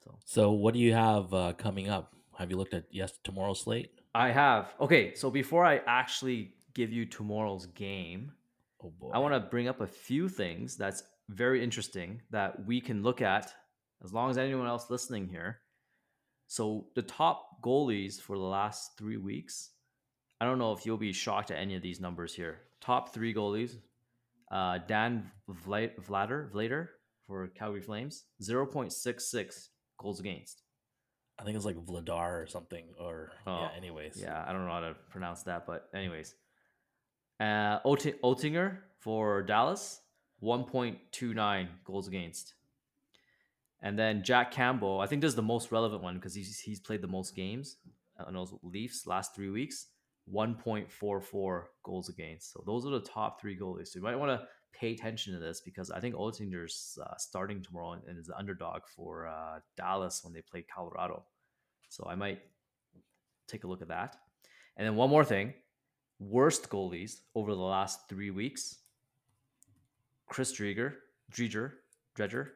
So 0.04 0.18
So, 0.24 0.50
what 0.52 0.74
do 0.74 0.80
you 0.80 0.92
have 0.94 1.32
uh, 1.32 1.52
coming 1.54 1.88
up? 1.88 2.12
Have 2.38 2.50
you 2.50 2.56
looked 2.56 2.74
at 2.74 2.84
yes 2.90 3.12
tomorrow's 3.24 3.60
slate? 3.62 3.90
I 4.14 4.30
have. 4.30 4.74
Okay, 4.80 5.14
so 5.14 5.30
before 5.30 5.64
I 5.64 5.80
actually 5.86 6.54
give 6.74 6.92
you 6.92 7.06
tomorrow's 7.06 7.66
game, 7.66 8.32
Oh 8.82 8.92
boy, 8.98 9.10
I 9.12 9.18
want 9.18 9.34
to 9.34 9.40
bring 9.40 9.68
up 9.68 9.80
a 9.80 9.86
few 9.86 10.28
things 10.28 10.76
that's 10.76 11.02
very 11.28 11.62
interesting 11.62 12.22
that 12.30 12.64
we 12.66 12.80
can 12.80 13.02
look 13.02 13.20
at 13.20 13.52
as 14.04 14.12
long 14.12 14.30
as 14.30 14.38
anyone 14.38 14.66
else 14.66 14.90
listening 14.90 15.28
here. 15.28 15.60
So, 16.46 16.86
the 16.94 17.02
top 17.02 17.62
goalies 17.62 18.20
for 18.20 18.38
the 18.38 18.44
last 18.44 18.96
three 18.96 19.16
weeks, 19.16 19.70
I 20.40 20.44
don't 20.44 20.58
know 20.58 20.72
if 20.72 20.84
you'll 20.84 20.96
be 20.98 21.12
shocked 21.12 21.50
at 21.50 21.58
any 21.58 21.74
of 21.76 21.82
these 21.82 22.00
numbers 22.00 22.34
here. 22.34 22.60
Top 22.80 23.12
three 23.14 23.32
goalies 23.34 23.76
uh, 24.50 24.78
Dan 24.86 25.30
Vla- 25.66 25.94
Vlader, 26.00 26.50
Vlader 26.52 26.88
for 27.26 27.46
Calgary 27.48 27.80
Flames, 27.80 28.24
0.66 28.42 29.68
goals 29.98 30.20
against. 30.20 30.62
I 31.38 31.44
think 31.44 31.56
it's 31.56 31.64
like 31.64 31.76
Vladar 31.76 32.42
or 32.42 32.46
something. 32.46 32.84
Or 32.98 33.32
Oh, 33.46 33.60
yeah. 33.62 33.70
Anyways, 33.76 34.18
Yeah, 34.20 34.44
I 34.46 34.52
don't 34.52 34.64
know 34.64 34.72
how 34.72 34.80
to 34.80 34.94
pronounce 35.10 35.42
that, 35.44 35.66
but 35.66 35.88
anyways. 35.94 36.34
Uh, 37.40 37.80
Oettinger 37.80 38.78
for 39.00 39.42
Dallas, 39.42 40.00
1.29 40.42 41.68
goals 41.84 42.08
against. 42.08 42.54
And 43.82 43.98
then 43.98 44.22
Jack 44.22 44.50
Campbell, 44.52 45.00
I 45.00 45.06
think 45.06 45.20
this 45.20 45.30
is 45.30 45.34
the 45.34 45.42
most 45.42 45.70
relevant 45.70 46.02
one 46.02 46.14
because 46.14 46.34
he's, 46.34 46.58
he's 46.60 46.80
played 46.80 47.02
the 47.02 47.08
most 47.08 47.34
games 47.36 47.76
on 48.24 48.32
those 48.32 48.54
Leafs 48.62 49.06
last 49.06 49.34
three 49.34 49.50
weeks, 49.50 49.88
1.44 50.32 51.62
goals 51.84 52.08
against. 52.08 52.52
So 52.52 52.62
those 52.66 52.84
are 52.86 52.90
the 52.90 53.00
top 53.00 53.40
three 53.40 53.56
goalies. 53.58 53.88
So 53.88 53.98
you 53.98 54.02
might 54.02 54.16
want 54.16 54.40
to 54.40 54.46
pay 54.78 54.92
attention 54.92 55.32
to 55.32 55.38
this 55.38 55.60
because 55.60 55.90
I 55.90 56.00
think 56.00 56.14
Oettinger's 56.14 56.98
uh, 57.02 57.14
starting 57.16 57.62
tomorrow 57.62 57.92
and, 57.92 58.02
and 58.08 58.18
is 58.18 58.26
the 58.26 58.36
underdog 58.36 58.82
for 58.94 59.26
uh, 59.28 59.60
Dallas 59.76 60.22
when 60.24 60.32
they 60.34 60.42
play 60.42 60.64
Colorado. 60.74 61.22
So 61.88 62.06
I 62.10 62.14
might 62.14 62.40
take 63.48 63.64
a 63.64 63.66
look 63.66 63.82
at 63.82 63.88
that. 63.88 64.16
And 64.76 64.86
then 64.86 64.96
one 64.96 65.10
more 65.10 65.24
thing 65.24 65.54
worst 66.18 66.70
goalies 66.70 67.20
over 67.34 67.54
the 67.54 67.60
last 67.60 68.08
three 68.08 68.30
weeks 68.30 68.78
Chris 70.28 70.52
Drieger, 70.52 70.94
Drieger, 71.32 71.72
Dredger. 72.16 72.48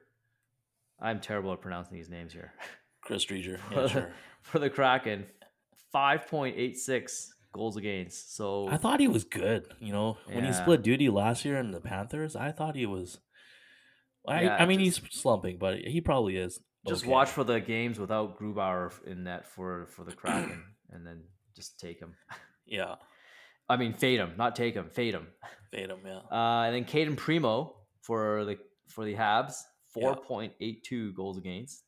I'm 1.01 1.21
terrible 1.21 1.53
at 1.53 1.61
pronouncing 1.61 1.97
these 1.97 2.11
names 2.11 2.33
here. 2.33 2.53
Chris 3.01 3.25
Dreger. 3.25 3.59
for, 3.59 3.75
Yeah, 3.81 3.87
sure. 3.87 4.13
for 4.43 4.59
the 4.59 4.69
Kraken, 4.69 5.25
5.86 5.95 7.29
goals 7.53 7.77
against. 7.77 8.37
So 8.37 8.69
I 8.69 8.77
thought 8.77 9.01
he 9.01 9.09
was 9.09 9.25
good. 9.25 9.67
You 9.81 9.93
know, 9.93 10.17
when 10.27 10.45
he 10.45 10.53
split 10.53 10.83
duty 10.83 11.09
last 11.09 11.45
year 11.45 11.57
in 11.59 11.71
the 11.71 11.81
Panthers, 11.81 12.37
I 12.37 12.53
thought 12.53 12.77
he 12.77 12.87
was. 12.87 13.19
I, 14.29 14.43
Yeah, 14.43 14.57
I 14.57 14.67
mean, 14.67 14.81
just- 14.81 15.01
he's 15.01 15.21
slumping, 15.21 15.59
but 15.59 15.79
he 15.79 16.01
probably 16.01 16.37
is. 16.37 16.61
just 16.87 17.03
okay. 17.05 17.11
watch 17.11 17.29
for 17.31 17.43
the 17.45 17.61
games 17.61 17.99
without 17.99 18.39
Grubauer 18.39 18.93
in 19.07 19.25
net 19.25 19.47
for, 19.47 19.87
for 19.87 20.05
the 20.05 20.13
Kraken 20.13 20.63
and 20.91 21.07
then 21.07 21.23
just 21.57 21.79
take 21.81 21.99
him. 22.01 22.15
Yeah, 22.67 22.97
I 23.69 23.77
mean, 23.77 23.95
fade 23.95 24.21
him, 24.21 24.33
not 24.37 24.57
take 24.57 24.75
him, 24.75 24.91
fade 24.91 25.15
him. 25.15 25.29
fade 25.73 25.91
him. 25.91 26.01
Yeah, 26.05 26.21
Uh, 26.31 26.65
and 26.65 26.75
then 26.75 26.85
Cayden 26.85 27.17
Primeau 27.17 27.75
for 28.03 28.45
the 28.45 28.59
for 28.89 29.05
the 29.05 29.15
Habs, 29.15 29.55
Yeah. 29.97 30.03
four 30.03 30.17
point 30.17 30.53
eight 30.61 30.85
two 30.85 31.13
goals 31.15 31.39
against. 31.39 31.83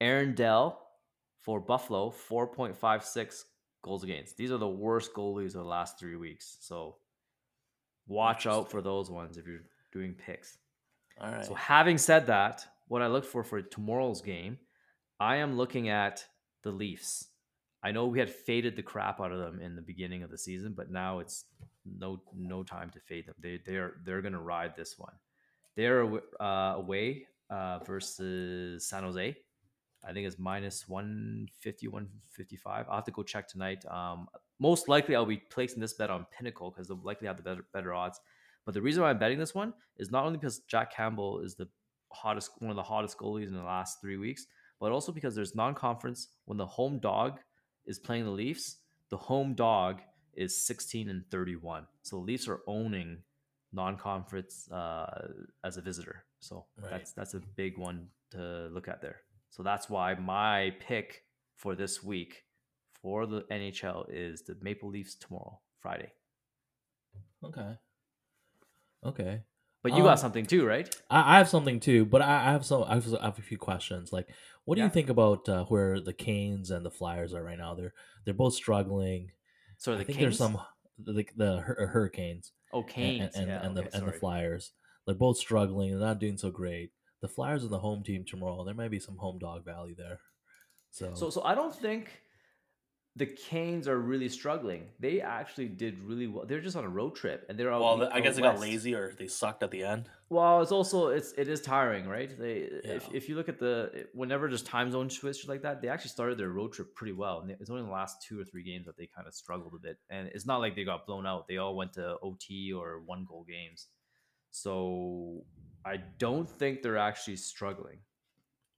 Aaron 0.00 0.34
Dell 0.34 0.80
for 1.44 1.60
Buffalo, 1.60 2.10
four 2.10 2.46
point 2.46 2.76
five 2.76 3.04
six 3.04 3.44
goals 3.82 4.04
against. 4.04 4.36
These 4.36 4.50
are 4.50 4.58
the 4.58 4.68
worst 4.68 5.14
goalies 5.14 5.54
of 5.54 5.62
the 5.62 5.64
last 5.64 5.98
three 5.98 6.16
weeks. 6.16 6.58
So 6.60 6.96
watch 8.06 8.46
out 8.46 8.70
for 8.70 8.82
those 8.82 9.10
ones 9.10 9.36
if 9.36 9.46
you're 9.46 9.64
doing 9.92 10.14
picks. 10.14 10.58
all 11.20 11.30
right. 11.30 11.44
So 11.44 11.54
having 11.54 11.98
said 11.98 12.26
that, 12.26 12.66
what 12.88 13.02
I 13.02 13.06
look 13.06 13.24
for 13.24 13.44
for 13.44 13.62
tomorrow's 13.62 14.20
game, 14.20 14.58
I 15.18 15.36
am 15.36 15.56
looking 15.56 15.88
at 15.88 16.24
the 16.62 16.70
Leafs. 16.70 17.26
I 17.82 17.92
know 17.92 18.06
we 18.06 18.18
had 18.18 18.30
faded 18.30 18.76
the 18.76 18.82
crap 18.82 19.20
out 19.20 19.32
of 19.32 19.38
them 19.38 19.60
in 19.60 19.74
the 19.74 19.82
beginning 19.82 20.22
of 20.22 20.30
the 20.30 20.36
season, 20.36 20.74
but 20.76 20.90
now 20.90 21.20
it's 21.20 21.44
no 21.98 22.20
no 22.36 22.62
time 22.62 22.90
to 22.90 23.00
fade 23.00 23.26
them. 23.26 23.34
They 23.38 23.60
they 23.64 23.76
are 23.76 24.00
they're 24.04 24.22
gonna 24.22 24.40
ride 24.40 24.76
this 24.76 24.98
one. 24.98 25.14
They're 25.76 26.06
uh, 26.40 26.74
away 26.76 27.26
uh, 27.48 27.78
versus 27.86 28.86
San 28.86 29.02
Jose. 29.04 29.36
I 30.06 30.12
think 30.12 30.26
it's 30.26 30.38
minus 30.38 30.88
150, 30.88 31.88
155. 31.88 32.86
I'll 32.88 32.94
have 32.96 33.04
to 33.04 33.10
go 33.10 33.22
check 33.22 33.46
tonight. 33.48 33.84
Um, 33.86 34.28
most 34.58 34.88
likely, 34.88 35.14
I'll 35.14 35.26
be 35.26 35.36
placing 35.50 35.80
this 35.80 35.92
bet 35.92 36.10
on 36.10 36.26
Pinnacle 36.36 36.70
because 36.70 36.88
they'll 36.88 37.00
likely 37.02 37.26
have 37.26 37.36
the 37.36 37.42
better, 37.42 37.64
better 37.72 37.92
odds. 37.94 38.20
But 38.64 38.74
the 38.74 38.82
reason 38.82 39.02
why 39.02 39.10
I'm 39.10 39.18
betting 39.18 39.38
this 39.38 39.54
one 39.54 39.72
is 39.96 40.10
not 40.10 40.24
only 40.24 40.38
because 40.38 40.60
Jack 40.60 40.94
Campbell 40.94 41.40
is 41.40 41.54
the 41.54 41.68
hottest, 42.12 42.50
one 42.58 42.70
of 42.70 42.76
the 42.76 42.82
hottest 42.82 43.18
goalies 43.18 43.48
in 43.48 43.54
the 43.54 43.62
last 43.62 44.00
three 44.00 44.16
weeks, 44.16 44.46
but 44.80 44.92
also 44.92 45.12
because 45.12 45.34
there's 45.34 45.54
non-conference 45.54 46.28
when 46.46 46.58
the 46.58 46.66
home 46.66 46.98
dog 46.98 47.40
is 47.86 47.98
playing 47.98 48.24
the 48.24 48.30
Leafs. 48.30 48.78
The 49.10 49.16
home 49.16 49.54
dog 49.54 50.00
is 50.34 50.56
16 50.64 51.08
and 51.10 51.24
31. 51.30 51.86
So 52.02 52.16
the 52.16 52.22
Leafs 52.22 52.48
are 52.48 52.60
owning 52.66 53.18
non-conference 53.72 54.70
uh, 54.70 55.28
as 55.64 55.76
a 55.76 55.80
visitor. 55.80 56.24
So 56.40 56.66
Right. 56.80 56.90
that's 56.90 57.12
that's 57.12 57.34
a 57.34 57.40
big 57.56 57.78
one 57.78 58.08
to 58.32 58.68
look 58.72 58.88
at 58.88 59.00
there. 59.02 59.20
So 59.50 59.62
that's 59.62 59.90
why 59.90 60.14
my 60.14 60.74
pick 60.80 61.22
for 61.56 61.74
this 61.74 62.02
week 62.02 62.44
for 63.02 63.26
the 63.26 63.42
NHL 63.50 64.06
is 64.08 64.42
the 64.42 64.56
Maple 64.62 64.88
Leafs 64.90 65.14
tomorrow, 65.16 65.60
Friday. 65.80 66.12
Okay. 67.44 67.76
Okay. 69.04 69.42
But 69.82 69.92
you 69.92 69.98
Um, 69.98 70.04
got 70.04 70.18
something 70.20 70.44
too, 70.46 70.66
right? 70.66 70.94
I, 71.08 71.34
I 71.34 71.38
have 71.38 71.48
something 71.48 71.80
too, 71.80 72.04
but 72.04 72.20
I, 72.20 72.48
I 72.48 72.52
have 72.52 72.66
some. 72.66 72.84
I 72.84 72.94
have, 72.94 73.14
I 73.14 73.24
have 73.24 73.38
a 73.38 73.42
few 73.42 73.56
questions. 73.56 74.12
Like, 74.12 74.28
what 74.66 74.74
do 74.74 74.80
Yeah. 74.80 74.86
you 74.86 74.92
think 74.92 75.08
about 75.08 75.48
uh, 75.48 75.64
where 75.64 76.00
the 76.00 76.12
Canes 76.12 76.70
and 76.70 76.84
the 76.84 76.90
Flyers 76.90 77.32
are 77.32 77.42
right 77.42 77.56
now? 77.58 77.74
They're 77.74 77.94
they're 78.24 78.34
both 78.34 78.54
struggling. 78.54 79.30
So 79.78 79.94
I 79.94 79.96
the 79.96 80.04
think 80.04 80.18
Canes? 80.18 80.38
there's 80.38 80.38
some 80.38 80.60
the, 81.02 81.24
the 81.34 81.60
Hur- 81.60 81.86
Hurricanes 81.86 82.52
oh 82.74 82.82
Canes 82.82 83.34
and, 83.34 83.48
yeah, 83.48 83.64
and 83.64 83.74
the 83.74 83.80
okay, 83.86 83.90
and 83.94 84.06
the. 84.06 84.12
Flyers. 84.12 84.72
They're 85.06 85.14
both 85.14 85.38
struggling. 85.38 85.90
They're 85.90 86.06
not 86.06 86.18
doing 86.20 86.36
so 86.36 86.50
great. 86.50 86.92
The 87.20 87.28
Flyers 87.28 87.64
are 87.64 87.68
the 87.68 87.78
home 87.78 88.02
team 88.02 88.24
tomorrow. 88.24 88.64
There 88.64 88.74
might 88.74 88.90
be 88.90 88.98
some 89.00 89.16
home 89.16 89.38
dog 89.38 89.64
value 89.64 89.94
there. 89.94 90.20
So, 90.90 91.14
So 91.14 91.30
so 91.30 91.42
I 91.44 91.54
don't 91.54 91.74
think 91.74 92.10
the 93.16 93.26
Canes 93.26 93.86
are 93.88 93.98
really 93.98 94.28
struggling. 94.28 94.88
They 95.00 95.20
actually 95.20 95.68
did 95.68 95.98
really 96.00 96.26
well. 96.28 96.46
They're 96.46 96.60
just 96.60 96.76
on 96.76 96.84
a 96.84 96.88
road 96.88 97.16
trip 97.16 97.44
and 97.48 97.58
they're 97.58 97.70
all. 97.72 97.98
well, 97.98 98.08
I 98.10 98.18
out 98.18 98.22
guess 98.22 98.36
they 98.36 98.42
got 98.42 98.60
lazy 98.60 98.94
or 98.94 99.12
they 99.18 99.26
sucked 99.26 99.62
at 99.62 99.70
the 99.72 99.82
end. 99.82 100.08
Well, 100.30 100.62
it's 100.62 100.70
also 100.72 101.08
it's 101.08 101.32
it 101.32 101.48
is 101.48 101.60
tiring, 101.60 102.06
right? 102.08 102.30
They 102.38 102.58
if, 102.58 102.84
Yeah. 103.10 103.16
if 103.16 103.28
you 103.28 103.34
look 103.34 103.48
at 103.48 103.58
the 103.58 104.06
whenever 104.14 104.48
there's 104.48 104.62
time 104.62 104.90
zone 104.92 105.10
switch 105.10 105.46
like 105.48 105.62
that, 105.62 105.82
they 105.82 105.88
actually 105.88 106.10
started 106.10 106.38
their 106.38 106.50
road 106.50 106.72
trip 106.72 106.94
pretty 106.94 107.12
well. 107.12 107.40
And 107.40 107.50
it's 107.50 107.68
only 107.68 107.82
the 107.82 107.90
last 107.90 108.22
two 108.26 108.40
or 108.40 108.44
three 108.44 108.62
games 108.62 108.86
that 108.86 108.96
they 108.96 109.08
kind 109.14 109.26
of 109.26 109.34
struggled 109.34 109.74
a 109.74 109.78
bit. 109.78 109.98
And 110.08 110.28
it's 110.28 110.46
not 110.46 110.60
like 110.60 110.74
they 110.76 110.84
got 110.84 111.04
blown 111.06 111.26
out. 111.26 111.46
They 111.48 111.58
all 111.58 111.74
went 111.76 111.92
to 111.94 112.16
OT 112.22 112.72
or 112.72 113.02
one 113.04 113.26
goal 113.28 113.44
games. 113.46 113.88
So 114.50 115.44
I 115.84 115.98
don't 116.18 116.48
think 116.48 116.82
they're 116.82 116.98
actually 116.98 117.36
struggling 117.36 117.98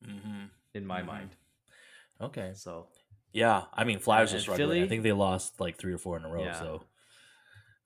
Mm-hmm. 0.07 0.47
in 0.75 0.87
my 0.87 1.01
Mhm. 1.03 1.07
mind. 1.07 1.37
Okay. 2.21 2.53
So 2.55 2.89
Yeah, 3.33 3.65
I 3.73 3.85
mean 3.85 3.99
Flyers 3.99 4.35
are 4.35 4.41
struggling. 4.41 4.83
I 4.83 4.89
think 4.89 5.03
they 5.03 5.13
lost 5.13 5.59
like 5.61 5.79
three 5.79 5.95
or 5.95 5.99
four 5.99 6.17
in 6.19 6.25
a 6.25 6.29
row. 6.29 6.45
Yeah. 6.45 6.59
So, 6.61 6.87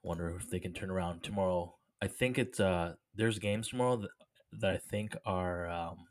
wonder 0.03 0.31
if 0.37 0.49
they 0.51 0.59
can 0.61 0.73
turn 0.73 0.91
around 0.91 1.23
tomorrow. 1.23 1.77
I 2.03 2.09
think 2.09 2.39
it's 2.39 2.59
uh 2.61 2.95
there's 3.15 3.39
games 3.39 3.69
tomorrow 3.69 3.97
that, 3.97 4.11
that 4.61 4.71
I 4.75 4.79
think 4.79 5.17
are 5.25 5.69
um 5.69 6.09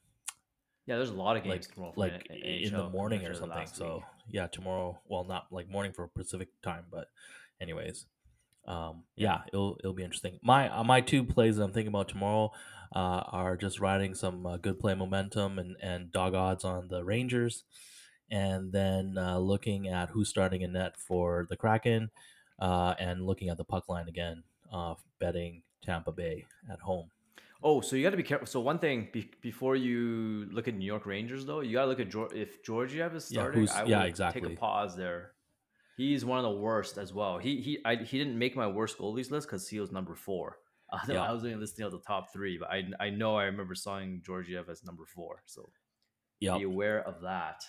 yeah, 0.86 0.98
there's 0.98 1.10
a 1.10 1.14
lot 1.16 1.36
of 1.36 1.44
games 1.44 1.66
like 1.68 1.74
tomorrow 1.74 1.94
like 1.96 2.28
N- 2.30 2.38
in 2.38 2.74
the 2.74 2.90
morning 2.90 3.26
or 3.26 3.34
something. 3.34 3.68
So 3.68 3.96
week. 3.96 4.04
yeah, 4.30 4.48
tomorrow. 4.48 5.02
Well, 5.06 5.24
not 5.24 5.52
like 5.52 5.68
morning 5.70 5.92
for 5.94 6.08
Pacific 6.08 6.50
time, 6.62 6.86
but 6.92 7.08
anyways, 7.60 8.06
um, 8.68 9.04
yeah, 9.16 9.42
it'll 9.48 9.78
it'll 9.80 9.94
be 9.94 10.04
interesting. 10.04 10.40
My 10.42 10.70
uh, 10.70 10.84
my 10.84 11.02
two 11.02 11.24
plays 11.24 11.58
that 11.58 11.64
I'm 11.64 11.72
thinking 11.72 11.90
about 11.90 12.10
tomorrow 12.10 12.52
uh, 12.96 13.24
are 13.32 13.58
just 13.58 13.80
riding 13.80 14.16
some 14.16 14.46
uh, 14.46 14.58
good 14.58 14.80
play 14.80 14.96
momentum 14.96 15.60
and 15.60 15.76
and 15.82 16.12
dog 16.12 16.34
odds 16.34 16.64
on 16.64 16.88
the 16.88 17.04
Rangers, 17.04 17.64
and 18.32 18.72
then 18.72 19.18
uh, 19.18 19.38
looking 19.38 19.88
at 19.88 20.10
who's 20.10 20.30
starting 20.30 20.62
in 20.62 20.74
net 20.74 20.96
for 20.98 21.46
the 21.50 21.58
Kraken, 21.58 22.10
uh, 22.60 22.96
and 23.00 23.22
looking 23.22 23.50
at 23.50 23.58
the 23.58 23.64
puck 23.66 23.88
line 23.88 24.08
again, 24.08 24.44
uh, 24.74 24.96
betting 25.20 25.62
Tampa 25.84 26.12
Bay 26.12 26.46
at 26.72 26.80
home. 26.80 27.10
Oh, 27.64 27.82
so 27.82 27.96
you 27.96 28.04
got 28.04 28.12
to 28.12 28.18
be 28.18 28.24
careful. 28.24 28.46
So 28.46 28.60
one 28.60 28.78
thing 28.78 29.10
be- 29.12 29.32
before 29.42 29.76
you 29.76 30.48
look 30.52 30.68
at 30.68 30.76
New 30.76 30.86
York 30.86 31.06
Rangers, 31.06 31.46
though, 31.46 31.62
you 31.62 31.74
got 31.74 31.84
to 31.84 31.88
look 31.88 32.00
at 32.00 32.10
Geor- 32.10 32.34
if 32.34 32.64
Georgiev 32.64 33.16
is 33.16 33.32
Yeah, 33.32 33.42
starting. 33.42 33.70
I 33.70 33.86
yeah, 33.86 34.04
would 34.04 34.16
Take 34.34 34.46
a 34.46 34.50
pause 34.50 34.96
there. 34.96 35.32
He's 35.98 36.26
one 36.26 36.38
of 36.38 36.44
the 36.44 36.60
worst 36.60 36.98
as 36.98 37.14
well. 37.14 37.38
He 37.38 37.62
he 37.62 37.80
I, 37.86 37.96
he 37.96 38.18
didn't 38.18 38.38
make 38.38 38.56
my 38.56 38.68
worst 38.68 38.98
goalies 38.98 39.32
list 39.32 39.48
because 39.48 39.68
he 39.68 39.80
was 39.80 39.92
number 39.92 40.16
four. 40.16 40.58
Uh, 40.94 41.00
Yeah. 41.10 41.24
I 41.24 41.32
was 41.32 41.44
only 41.44 41.56
listing 41.56 41.84
out 41.84 41.92
the 41.92 42.00
top 42.06 42.32
three, 42.32 42.60
but 42.60 42.70
I 42.70 42.84
I 43.00 43.10
know 43.10 43.36
I 43.36 43.46
remember 43.46 43.74
seeing 43.74 44.22
Georgiev 44.24 44.70
as 44.70 44.84
number 44.84 45.04
four. 45.06 45.42
So 45.48 45.72
Yeah, 46.40 46.60
be 46.60 46.64
aware 46.64 47.02
of 47.02 47.22
that. 47.22 47.64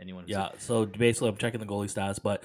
Anyone? 0.00 0.24
Yeah, 0.26 0.48
so 0.58 0.86
basically, 0.86 1.28
I'm 1.28 1.36
checking 1.36 1.60
the 1.60 1.66
goalie 1.66 1.92
stats, 1.92 2.18
but 2.22 2.42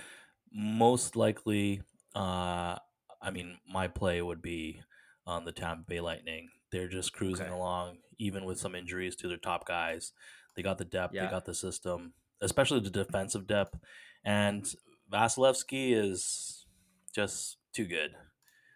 most 0.52 1.16
likely, 1.16 1.82
uh, 2.14 2.76
I 3.22 3.32
mean, 3.32 3.58
my 3.72 3.88
play 3.88 4.22
would 4.22 4.42
be 4.42 4.82
on 5.26 5.46
the 5.46 5.54
Tampa 5.54 5.86
Bay 5.88 6.02
Lightning. 6.02 6.50
They're 6.74 6.90
just 6.90 7.14
cruising 7.14 7.46
Okay. 7.46 7.56
along, 7.56 8.00
even 8.20 8.44
with 8.44 8.60
some 8.60 8.76
injuries 8.76 9.16
to 9.18 9.30
their 9.30 9.38
top 9.38 9.66
guys. 9.66 10.12
They 10.58 10.62
got 10.62 10.78
the 10.78 10.86
depth, 10.86 11.14
Yeah. 11.14 11.24
they 11.26 11.32
got 11.32 11.46
the 11.46 11.56
system, 11.56 12.14
especially 12.42 12.82
the 12.82 12.90
defensive 12.90 13.48
depth. 13.48 13.80
And 14.26 14.68
Vasilevskiy 15.12 15.94
is 15.94 16.66
just 17.14 17.58
too 17.74 17.86
good, 17.86 18.12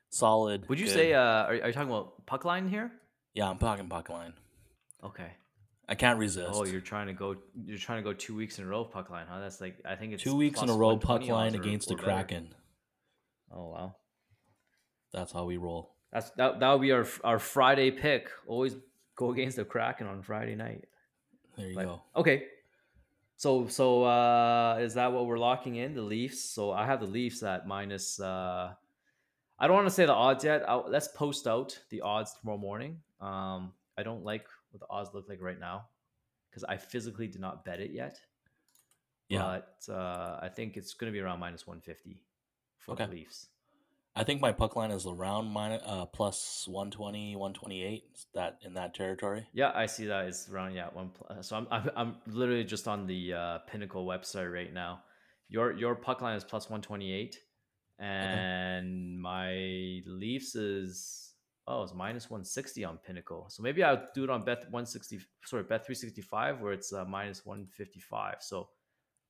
solid. 0.09 0.67
Would 0.69 0.79
you 0.79 0.85
good. 0.85 0.93
say? 0.93 1.13
Uh, 1.13 1.19
are, 1.19 1.47
are 1.49 1.67
you 1.67 1.73
talking 1.73 1.89
about 1.89 2.25
puck 2.25 2.45
line 2.45 2.67
here? 2.67 2.91
yeah, 3.33 3.49
I'm 3.49 3.57
talking 3.57 3.87
puck 3.87 4.09
line. 4.09 4.33
Okay. 5.03 5.31
I 5.89 5.95
can't 5.95 6.19
resist. 6.19 6.51
Oh, 6.53 6.63
you're 6.63 6.79
trying 6.79 7.07
to 7.07 7.13
go. 7.13 7.35
You're 7.65 7.77
trying 7.77 7.97
to 7.99 8.03
go 8.03 8.13
two 8.13 8.35
weeks 8.35 8.59
in 8.59 8.65
a 8.65 8.67
row 8.67 8.85
puck 8.85 9.09
line, 9.09 9.25
huh? 9.29 9.41
That's 9.41 9.59
like 9.59 9.75
I 9.83 9.95
think 9.95 10.13
it's 10.13 10.23
two 10.23 10.35
weeks 10.37 10.61
in 10.61 10.69
a 10.69 10.73
row 10.73 10.95
puck 10.97 11.27
line 11.27 11.53
against 11.53 11.89
the. 11.89 11.95
Kraken. 11.95 12.53
Oh 13.53 13.69
wow. 13.71 13.95
That's 15.11 15.33
how 15.33 15.43
we 15.43 15.57
roll. 15.57 15.95
That's 16.13 16.29
that. 16.31 16.61
That 16.61 16.71
would 16.71 16.81
be 16.81 16.93
our 16.93 17.05
our 17.25 17.39
Friday 17.39 17.91
pick. 17.91 18.29
Always 18.47 18.75
go 19.17 19.31
against 19.31 19.57
the 19.57 19.65
Kraken 19.65 20.07
on 20.07 20.21
Friday 20.21 20.55
night. 20.55 20.85
There 21.57 21.67
you 21.67 21.75
But- 21.75 21.85
go. 21.85 22.01
Okay. 22.15 22.43
So 23.41 23.65
so 23.67 24.03
uh 24.03 24.77
is 24.79 24.93
that 24.93 25.11
what 25.13 25.25
we're 25.25 25.39
locking 25.39 25.77
in 25.77 25.95
the 25.95 26.03
Leafs? 26.03 26.43
So 26.55 26.71
I 26.71 26.85
have 26.85 26.99
the 26.99 27.07
Leafs 27.07 27.41
at 27.41 27.65
minus. 27.65 28.19
uh 28.19 28.75
I 29.57 29.65
don't 29.65 29.75
want 29.75 29.87
to 29.87 29.93
say 29.99 30.05
the 30.05 30.13
odds 30.13 30.43
yet. 30.43 30.61
I'll, 30.69 30.85
let's 30.87 31.07
post 31.07 31.47
out 31.47 31.69
the 31.89 32.01
odds 32.01 32.33
tomorrow 32.39 32.59
morning. 32.59 32.99
Um, 33.19 33.73
I 33.97 34.03
don't 34.03 34.23
like 34.23 34.45
what 34.69 34.79
the 34.79 34.85
odds 34.91 35.09
look 35.15 35.27
like 35.27 35.41
right 35.41 35.59
now 35.59 35.87
because 36.49 36.63
I 36.63 36.77
physically 36.77 37.27
did 37.27 37.41
not 37.41 37.65
bet 37.65 37.79
it 37.79 37.89
yet. 37.91 38.19
Yeah. 39.27 39.41
But 39.41 39.91
uh, 39.91 40.37
I 40.39 40.49
think 40.49 40.77
it's 40.77 40.93
going 40.93 41.11
to 41.11 41.15
be 41.17 41.19
around 41.19 41.39
minus 41.39 41.65
one 41.65 41.81
fifty 41.81 42.21
for 42.77 42.91
Okay. 42.91 43.05
the 43.05 43.11
Leafs. 43.11 43.47
I 44.13 44.25
think 44.25 44.41
my 44.41 44.51
puck 44.51 44.75
line 44.75 44.91
is 44.91 45.05
around 45.05 45.47
minus, 45.47 45.81
uh, 45.85 46.05
plus 46.05 46.65
120, 46.67 47.35
128. 47.37 48.03
That 48.33 48.57
in 48.61 48.73
that 48.73 48.93
territory. 48.93 49.47
Yeah, 49.53 49.71
I 49.73 49.85
see 49.85 50.05
that 50.07 50.25
it's 50.25 50.49
around 50.49 50.73
yeah 50.73 50.87
one. 50.91 51.09
pl- 51.09 51.27
uh, 51.29 51.41
So 51.41 51.55
I'm 51.55 51.67
I'm, 51.71 51.89
I'm 51.95 52.15
literally 52.27 52.65
just 52.65 52.87
on 52.87 53.07
the 53.07 53.33
uh, 53.33 53.57
Pinnacle 53.59 54.05
website 54.05 54.51
right 54.53 54.73
now. 54.73 55.03
Your 55.47 55.71
your 55.73 55.95
puck 55.95 56.21
line 56.21 56.35
is 56.35 56.43
plus 56.43 56.69
one 56.69 56.81
twenty 56.81 57.13
eight, 57.13 57.37
and 57.99 59.19
my 59.21 60.01
Leafs 60.05 60.55
is 60.55 61.33
oh 61.67 61.83
it's 61.83 61.93
minus 61.93 62.29
one 62.29 62.43
sixty 62.43 62.83
on 62.83 62.97
Pinnacle. 62.97 63.45
So 63.49 63.63
maybe 63.63 63.81
I'll 63.83 64.07
do 64.13 64.25
it 64.25 64.29
on 64.29 64.43
bet 64.43 64.69
one 64.71 64.85
sixty. 64.85 65.19
Sorry, 65.45 65.63
bet 65.63 65.85
three 65.85 65.95
sixty 65.95 66.21
five 66.21 66.59
where 66.59 66.73
it's 66.73 66.91
uh, 66.91 67.05
minus 67.05 67.45
one 67.45 67.67
fifty 67.77 68.01
five. 68.01 68.35
So 68.41 68.67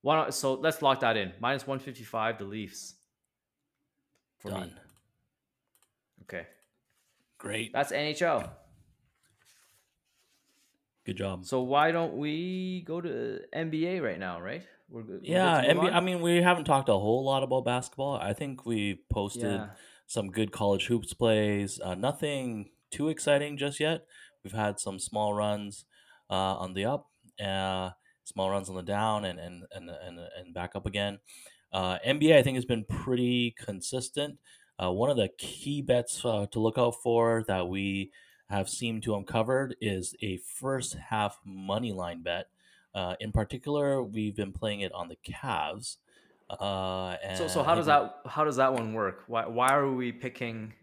why 0.01 0.15
not? 0.15 0.33
So 0.33 0.55
let's 0.55 0.81
lock 0.81 1.01
that 1.01 1.17
in. 1.17 1.33
Minus 1.39 1.67
one 1.67 1.79
fifty 1.79 2.03
five. 2.03 2.39
The 2.39 2.45
Leafs. 2.45 2.95
Done. 4.49 4.67
me. 4.67 4.73
Okay, 6.23 6.47
Great. 7.37 7.73
that's 7.73 7.91
NHL. 7.91 8.49
Good 11.05 11.17
job. 11.17 11.45
So 11.45 11.61
why 11.61 11.91
don't 11.91 12.17
we 12.17 12.83
go 12.85 13.01
to 13.01 13.39
NBA 13.55 14.01
right 14.01 14.19
now? 14.19 14.39
Right? 14.39 14.63
We're 14.87 15.03
good. 15.03 15.21
we're 15.21 15.33
yeah, 15.33 15.63
NBA. 15.63 15.93
I 15.93 15.99
mean, 15.99 16.21
we 16.21 16.41
haven't 16.41 16.65
talked 16.65 16.89
a 16.89 16.93
whole 16.93 17.25
lot 17.25 17.43
about 17.43 17.65
basketball. 17.65 18.15
I 18.15 18.33
think 18.33 18.65
we 18.65 19.01
posted 19.09 19.43
yeah. 19.43 19.67
some 20.05 20.29
good 20.29 20.51
college 20.51 20.87
hoops 20.87 21.13
plays. 21.13 21.79
Uh, 21.83 21.95
nothing 21.95 22.69
too 22.91 23.09
exciting 23.09 23.57
just 23.57 23.79
yet. 23.79 24.01
We've 24.43 24.53
had 24.53 24.79
some 24.79 24.99
small 24.99 25.33
runs 25.33 25.85
uh, 26.29 26.33
on 26.57 26.73
the 26.73 26.85
up, 26.85 27.07
uh, 27.43 27.91
small 28.25 28.49
runs 28.49 28.69
on 28.69 28.75
the 28.75 28.83
down, 28.83 29.25
and 29.25 29.39
and 29.39 29.63
and 29.71 29.89
and, 29.89 30.19
and 30.19 30.53
back 30.53 30.75
up 30.75 30.85
again. 30.85 31.19
Uh, 31.73 31.97
NBA, 32.05 32.37
I 32.37 32.43
think, 32.43 32.55
has 32.55 32.65
been 32.65 32.83
pretty 32.83 33.55
consistent. 33.57 34.37
Uh, 34.81 34.91
one 34.91 35.09
of 35.09 35.17
the 35.17 35.29
key 35.37 35.81
bets 35.81 36.23
uh, 36.25 36.47
to 36.51 36.59
look 36.59 36.77
out 36.77 36.95
for 37.01 37.43
that 37.47 37.67
we 37.67 38.11
have 38.49 38.67
seemed 38.69 39.03
to 39.03 39.15
uncover 39.15 39.71
is 39.79 40.15
a 40.21 40.37
first 40.37 40.95
half 40.95 41.39
money 41.45 41.93
line 41.93 42.21
bet. 42.21 42.47
Uh, 42.93 43.15
in 43.19 43.31
particular, 43.31 44.03
we've 44.03 44.35
been 44.35 44.51
playing 44.51 44.81
it 44.81 44.91
on 44.91 45.07
the 45.07 45.15
Cavs. 45.25 45.97
Uh, 46.49 47.15
and 47.23 47.37
So 47.37 47.47
so 47.47 47.63
how 47.63 47.75
does 47.75 47.85
that 47.85 48.17
how 48.25 48.43
does 48.43 48.57
that 48.57 48.73
one 48.73 48.93
work? 48.93 49.23
Why 49.27 49.47
why 49.47 49.73
are 49.73 49.89
we 49.89 50.11
picking 50.11 50.73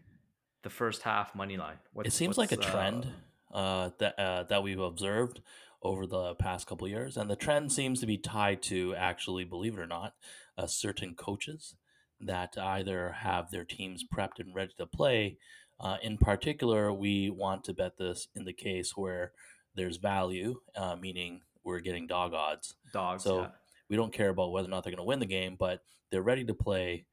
the 0.63 0.69
first 0.69 1.03
half 1.03 1.35
money 1.35 1.57
line? 1.57 1.77
What's, 1.93 2.07
it 2.07 2.13
seems 2.13 2.39
like 2.39 2.51
a 2.51 2.59
uh, 2.59 2.71
trend 2.71 3.07
uh, 3.53 3.91
that 3.99 4.19
uh, 4.19 4.43
that 4.43 4.63
we've 4.63 4.79
observed 4.79 5.41
over 5.81 6.05
the 6.05 6.35
past 6.35 6.67
couple 6.67 6.85
of 6.85 6.91
years, 6.91 7.17
and 7.17 7.29
the 7.29 7.35
trend 7.35 7.71
seems 7.71 7.99
to 7.99 8.05
be 8.05 8.17
tied 8.17 8.61
to 8.63 8.93
actually, 8.95 9.43
believe 9.43 9.73
it 9.73 9.79
or 9.79 9.87
not, 9.87 10.13
uh, 10.57 10.67
certain 10.67 11.15
coaches 11.15 11.75
that 12.19 12.57
either 12.57 13.11
have 13.21 13.49
their 13.49 13.63
teams 13.63 14.03
prepped 14.03 14.39
and 14.39 14.53
ready 14.53 14.73
to 14.77 14.85
play. 14.85 15.37
Uh, 15.79 15.97
in 16.03 16.17
particular, 16.17 16.91
we 16.91 17.29
want 17.29 17.63
to 17.63 17.73
bet 17.73 17.97
this 17.97 18.27
in 18.35 18.43
the 18.43 18.53
case 18.53 18.97
where 18.97 19.31
there's 19.75 19.97
value, 19.97 20.59
uh, 20.75 20.95
meaning 20.97 21.41
we're 21.63 21.79
getting 21.79 22.07
dog 22.07 22.33
odds. 22.33 22.75
dogs. 22.91 23.23
So 23.23 23.41
yeah. 23.41 23.47
we 23.89 23.95
don't 23.95 24.11
care 24.11 24.29
about 24.29 24.51
whether 24.51 24.67
or 24.67 24.71
not 24.71 24.83
they're 24.83 24.91
going 24.91 24.97
to 24.97 25.07
win 25.07 25.19
the 25.19 25.25
game, 25.25 25.55
but 25.57 25.81
they're 26.11 26.21
ready 26.21 26.43
to 26.45 26.53
play. 26.53 27.05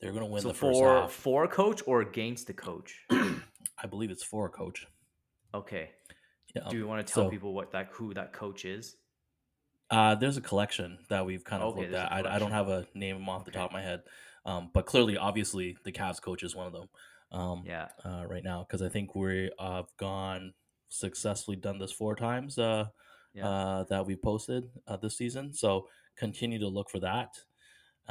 They're 0.00 0.12
going 0.12 0.24
to 0.24 0.30
win 0.30 0.42
so 0.42 0.48
the 0.48 0.54
first 0.54 0.78
for 0.78 1.02
half. 1.02 1.12
for 1.12 1.44
a 1.44 1.48
coach 1.48 1.82
or 1.86 2.00
against 2.00 2.46
the 2.46 2.54
coach? 2.54 2.94
I 3.10 3.86
believe 3.88 4.10
it's 4.10 4.24
for 4.24 4.46
a 4.46 4.50
coach. 4.50 4.86
Okay. 5.52 5.90
Yeah. 6.54 6.68
Do 6.70 6.76
you 6.76 6.86
want 6.86 7.06
to 7.06 7.12
tell 7.12 7.24
so- 7.24 7.30
people 7.30 7.52
what 7.52 7.72
that 7.72 7.88
who 7.92 8.14
that 8.14 8.32
coach 8.32 8.64
is? 8.64 8.96
Uh, 9.90 10.14
there's 10.14 10.36
a 10.36 10.40
collection 10.40 10.98
that 11.10 11.26
we've 11.26 11.44
kind 11.44 11.62
of 11.62 11.74
Okay, 11.74 11.82
looked 11.82 11.94
at. 11.94 12.10
I, 12.10 12.22
collection. 12.22 12.40
don't 12.40 12.52
have 12.52 12.68
a 12.68 12.86
name 12.94 13.28
off 13.28 13.44
the 13.44 13.50
Okay. 13.50 13.58
top 13.60 13.70
of 13.70 13.72
my 13.74 13.82
head, 13.82 14.02
um, 14.46 14.70
but 14.72 14.86
clearly, 14.86 15.16
obviously, 15.18 15.76
the 15.84 15.92
Cavs 15.92 16.20
coach 16.22 16.42
is 16.42 16.54
one 16.56 16.66
of 16.66 16.72
them. 16.72 16.88
Um, 17.32 17.64
Yeah. 17.66 17.88
uh, 18.04 18.24
right 18.26 18.42
now 18.44 18.60
because 18.62 18.80
I 18.80 18.88
think 18.88 19.14
we 19.14 19.50
have 19.58 19.86
gone 19.98 20.54
successfully 20.88 21.56
done 21.56 21.78
this 21.78 21.90
four 21.92 22.14
times 22.14 22.58
uh, 22.58 22.86
Yeah. 23.34 23.48
uh, 23.48 23.84
that 23.84 24.06
we 24.06 24.14
posted 24.16 24.70
uh, 24.86 24.96
this 24.96 25.16
season. 25.18 25.52
So 25.52 25.88
continue 26.16 26.58
to 26.60 26.68
look 26.68 26.88
for 26.90 27.00
that. 27.00 27.34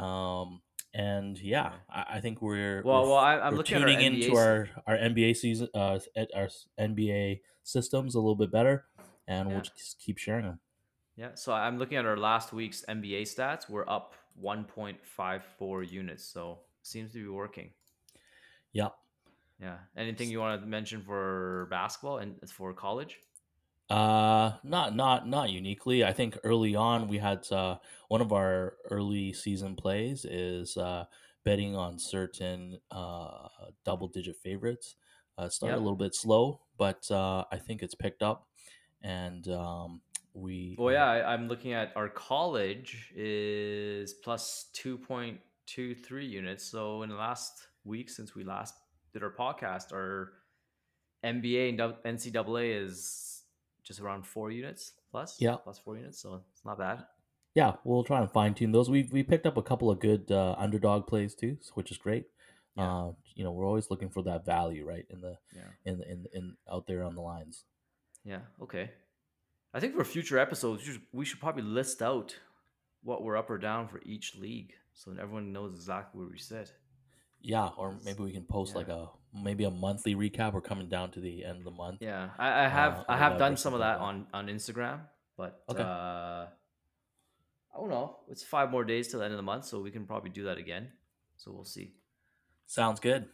Um, 0.01 0.62
and 0.93 1.39
yeah, 1.39 1.73
I, 1.89 2.06
I 2.15 2.19
think 2.21 2.41
we're 2.41 2.82
Well, 2.84 3.03
we're, 3.03 3.10
well, 3.10 3.17
I, 3.17 3.39
I'm 3.39 3.53
we're 3.53 3.58
looking 3.60 3.77
at 3.77 3.82
our 3.84 3.88
tuning 3.88 4.13
NBA 4.13 4.23
into 4.25 4.36
our 4.36 4.69
our 4.86 4.97
NBA 4.97 5.36
season, 5.38 5.69
uh, 5.73 5.99
our 6.36 6.49
NBA 6.79 7.41
systems 7.63 8.15
a 8.15 8.19
little 8.19 8.36
bit 8.36 8.52
better, 8.52 8.86
and 9.28 9.47
Yeah. 9.49 9.56
we'll 9.56 9.63
just 9.63 9.99
keep 9.99 10.17
sharing 10.17 10.45
them. 10.45 10.60
Yeah, 11.15 11.36
so 11.36 11.54
I'm 11.54 11.78
looking 11.78 11.97
at 11.97 12.06
our 12.06 12.17
last 12.17 12.54
week's 12.54 12.84
NBA 12.88 13.21
stats. 13.23 13.69
We're 13.69 13.88
up 13.88 14.15
1.54 14.41 15.84
units, 15.84 16.26
so 16.26 16.60
seems 16.82 17.12
to 17.13 17.19
be 17.23 17.28
working. 17.28 17.71
Yeah. 18.71 18.89
Yeah. 19.60 19.78
Anything 19.95 20.30
you 20.30 20.39
want 20.39 20.60
to 20.62 20.67
mention 20.67 21.02
for 21.04 21.67
basketball 21.69 22.17
and 22.17 22.38
for 22.49 22.73
college? 22.73 23.19
Uh, 23.89 24.54
not 24.63 24.95
not 24.95 25.28
not 25.28 25.49
uniquely. 25.52 26.04
I 26.04 26.13
think 26.13 26.38
early 26.43 26.73
on 26.76 27.08
we 27.08 27.17
had 27.19 27.45
uh, 27.52 27.78
one 28.08 28.21
of 28.21 28.32
our 28.34 28.78
early 28.89 29.34
season 29.34 29.76
plays 29.76 30.26
is 30.26 30.76
uh, 30.78 31.06
betting 31.43 31.76
on 31.76 31.99
certain 31.99 32.80
uh, 32.89 33.49
double 33.86 34.08
digit 34.08 34.38
favorites. 34.38 34.95
Uh, 35.38 35.49
started 35.49 35.73
Yep. 35.76 35.82
a 35.82 35.84
little 35.84 35.97
bit 35.97 36.15
slow, 36.15 36.62
but 36.77 37.09
uh, 37.12 37.43
I 37.51 37.57
think 37.57 37.83
it's 37.83 37.95
picked 37.95 38.23
up, 38.23 38.47
and 39.01 39.47
um, 39.49 40.01
we. 40.33 40.75
Well, 40.77 40.93
yeah, 40.93 41.05
I, 41.05 41.33
I'm 41.33 41.47
looking 41.47 41.73
at 41.73 41.91
our 41.95 42.09
college 42.09 43.12
is 43.15 44.13
plus 44.13 44.69
2.23 44.75 46.29
units. 46.29 46.63
So 46.65 47.03
in 47.03 47.09
the 47.09 47.15
last 47.15 47.67
week 47.83 48.09
since 48.09 48.36
we 48.36 48.43
last 48.43 48.75
did 49.13 49.23
our 49.23 49.31
podcast, 49.31 49.91
our 49.93 50.33
NBA 51.23 51.69
and 51.69 51.79
NCAA 52.19 52.86
is 52.86 53.43
just 53.83 53.99
around 53.99 54.25
four 54.25 54.51
units 54.51 54.93
plus. 55.12 55.38
Yeah. 55.39 55.57
plus 55.57 55.79
four 55.79 55.97
units. 55.97 56.21
So 56.21 56.41
it's 56.51 56.65
not 56.65 56.79
bad. 56.79 57.03
yeah, 57.55 57.73
we'll 57.83 58.03
try 58.03 58.19
and 58.19 58.31
fine 58.31 58.53
tune 58.53 58.71
those. 58.71 58.89
We 58.89 59.07
we 59.12 59.23
picked 59.23 59.45
up 59.45 59.57
a 59.57 59.62
couple 59.62 59.91
of 59.91 59.99
good 59.99 60.31
uh, 60.31 60.55
underdog 60.57 61.07
plays 61.07 61.36
too, 61.36 61.57
which 61.75 61.91
is 61.91 61.97
great. 61.97 62.25
Yeah. 62.75 62.91
Uh, 62.91 63.12
you 63.36 63.43
know, 63.43 63.51
we're 63.51 63.65
always 63.67 63.89
looking 63.91 64.09
for 64.09 64.23
that 64.23 64.45
value, 64.45 64.86
right? 64.86 65.05
In 65.09 65.21
the 65.21 65.38
Yeah. 65.55 65.69
in 65.86 66.01
in 66.03 66.25
in 66.33 66.57
out 66.71 66.88
there 66.88 67.03
on 67.03 67.15
the 67.15 67.21
lines. 67.21 67.65
Yeah. 68.23 68.41
Okay. 68.62 68.91
I 69.73 69.79
think 69.79 69.95
for 69.95 70.03
future 70.05 70.38
episodes, 70.38 70.88
we 71.12 71.25
should, 71.25 71.39
probably 71.39 71.63
list 71.63 72.01
out 72.01 72.39
what 73.01 73.23
we're 73.23 73.36
up 73.38 73.49
or 73.49 73.57
down 73.57 73.88
for 73.88 73.99
each 74.05 74.36
league, 74.36 74.73
so 74.93 75.12
that 75.12 75.19
everyone 75.19 75.51
knows 75.51 75.73
exactly 75.73 76.19
where 76.19 76.29
we 76.29 76.38
sit. 76.38 76.71
Yeah, 77.41 77.69
or 77.77 77.97
maybe 78.05 78.21
we 78.23 78.31
can 78.31 78.45
post 78.45 78.71
Yeah. 78.73 78.77
like 78.77 78.88
a 78.89 79.09
maybe 79.33 79.63
a 79.65 79.71
monthly 79.71 80.15
recap. 80.15 80.53
We're 80.53 80.62
coming 80.62 80.89
down 80.89 81.12
to 81.12 81.19
the 81.19 81.43
end 81.43 81.57
of 81.57 81.63
the 81.63 81.71
month. 81.71 82.01
Yeah, 82.01 82.29
I, 82.38 82.65
I 82.65 82.67
have 82.69 82.99
Uh, 82.99 83.05
I 83.09 83.17
have 83.17 83.38
done 83.39 83.57
some 83.57 83.73
of 83.73 83.79
that 83.79 83.97
that. 83.97 84.03
on 84.03 84.27
on 84.33 84.47
Instagram, 84.47 85.07
but 85.38 85.63
Okay. 85.69 85.81
uh, 85.83 86.47
I 87.73 87.77
don't 87.77 87.89
know. 87.89 88.19
It's 88.29 88.43
five 88.43 88.69
more 88.71 88.83
days 88.86 89.07
till 89.09 89.19
the 89.19 89.25
end 89.25 89.33
of 89.33 89.38
the 89.38 89.43
month, 89.43 89.65
so 89.65 89.81
we 89.81 89.91
can 89.91 90.05
probably 90.05 90.29
do 90.29 90.43
that 90.43 90.57
again. 90.57 90.93
So 91.36 91.51
we'll 91.51 91.65
see. 91.65 91.95
Sounds 92.65 92.99
good. 92.99 93.28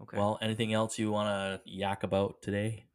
Okay. 0.00 0.16
Well, 0.16 0.38
anything 0.42 0.72
else 0.72 0.98
you 0.98 1.10
want 1.12 1.28
to 1.64 1.70
yak 1.70 2.02
about 2.02 2.42
today? 2.42 2.86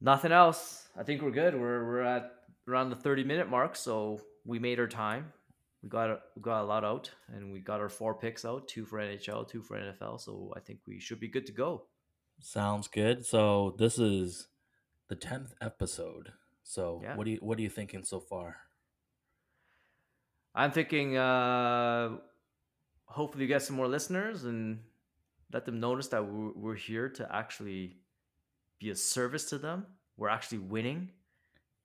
nothing 0.00 0.32
else. 0.32 0.88
I 0.98 1.04
think 1.04 1.22
we're 1.22 1.30
good. 1.30 1.54
We're 1.54 1.84
we're 1.86 2.00
at 2.02 2.32
around 2.68 2.90
the 2.90 2.96
thirty 2.96 3.24
minute 3.24 3.48
mark, 3.48 3.76
so 3.76 4.20
we 4.44 4.58
made 4.58 4.78
our 4.80 4.88
time. 4.88 5.32
We 5.82 5.88
got 5.88 6.10
a, 6.10 6.18
we 6.36 6.42
got 6.42 6.62
a 6.62 6.64
lot 6.64 6.84
out, 6.84 7.10
and 7.28 7.52
we 7.52 7.60
got 7.60 7.80
our 7.80 7.88
four 7.88 8.14
picks 8.14 8.44
out: 8.44 8.68
two 8.68 8.84
for 8.84 8.98
NHL, 8.98 9.48
two 9.48 9.62
for 9.62 9.76
NFL. 9.78 10.20
So 10.20 10.52
I 10.56 10.60
think 10.60 10.80
we 10.86 10.98
should 11.00 11.20
be 11.20 11.28
good 11.28 11.46
to 11.46 11.52
go. 11.52 11.84
Sounds 12.40 12.88
good. 12.88 13.24
So 13.24 13.74
this 13.78 13.98
is 13.98 14.48
the 15.08 15.14
tenth 15.16 15.54
episode. 15.60 16.32
So 16.64 17.00
Yeah. 17.02 17.16
what 17.16 17.24
do 17.24 17.30
you 17.32 17.38
what 17.40 17.58
are 17.58 17.62
you 17.62 17.70
thinking 17.70 18.02
so 18.04 18.20
far? 18.20 18.56
I'm 20.54 20.70
thinking, 20.70 21.16
uh, 21.16 22.18
hopefully, 23.12 23.44
you 23.44 23.48
get 23.48 23.62
some 23.62 23.76
more 23.76 23.88
listeners 23.88 24.44
and 24.44 24.80
let 25.52 25.64
them 25.64 25.80
notice 25.80 26.08
that 26.08 26.24
we're, 26.26 26.52
we're 26.54 26.74
here 26.74 27.08
to 27.10 27.28
actually 27.34 27.96
be 28.80 28.90
a 28.90 28.96
service 28.96 29.44
to 29.50 29.58
them. 29.58 29.86
We're 30.16 30.28
actually 30.28 30.58
winning, 30.58 31.10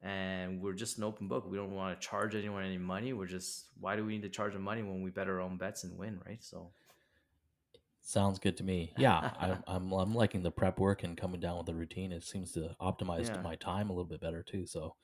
and 0.01 0.61
we're 0.61 0.73
just 0.73 0.97
an 0.97 1.03
open 1.03 1.27
book. 1.27 1.49
We 1.49 1.57
don't 1.57 1.71
want 1.73 1.99
to 1.99 2.07
charge 2.07 2.35
anyone 2.35 2.63
any 2.63 2.77
money. 2.77 3.13
We're 3.13 3.25
just, 3.27 3.65
why 3.79 3.95
do 3.95 4.05
we 4.05 4.13
need 4.13 4.23
to 4.23 4.29
charge 4.29 4.53
them 4.53 4.61
money 4.63 4.83
when 4.83 5.01
we 5.01 5.09
bet 5.09 5.27
our 5.27 5.39
own 5.41 5.57
bets 5.57 5.83
and 5.83 5.97
win, 5.97 6.19
right? 6.25 6.43
So, 6.43 6.71
Sounds 8.01 8.39
good 8.39 8.55
to 8.57 8.63
me. 8.63 8.93
Yeah, 8.97 9.31
I'm, 9.37 9.63
I'm 9.67 9.91
I'm 9.91 10.15
liking 10.15 10.41
the 10.41 10.51
prep 10.51 10.79
work 10.79 11.03
and 11.03 11.17
coming 11.17 11.41
down 11.41 11.57
with 11.57 11.65
the 11.65 11.73
routine. 11.75 12.13
It 12.13 12.23
seems 12.23 12.53
to 12.53 12.73
optimize 12.81 13.27
Yeah. 13.27 13.41
my 13.41 13.55
time 13.55 13.89
a 13.89 13.93
little 13.93 14.05
bit 14.07 14.21
better 14.21 14.43
too. 14.43 14.65
So 14.65 14.95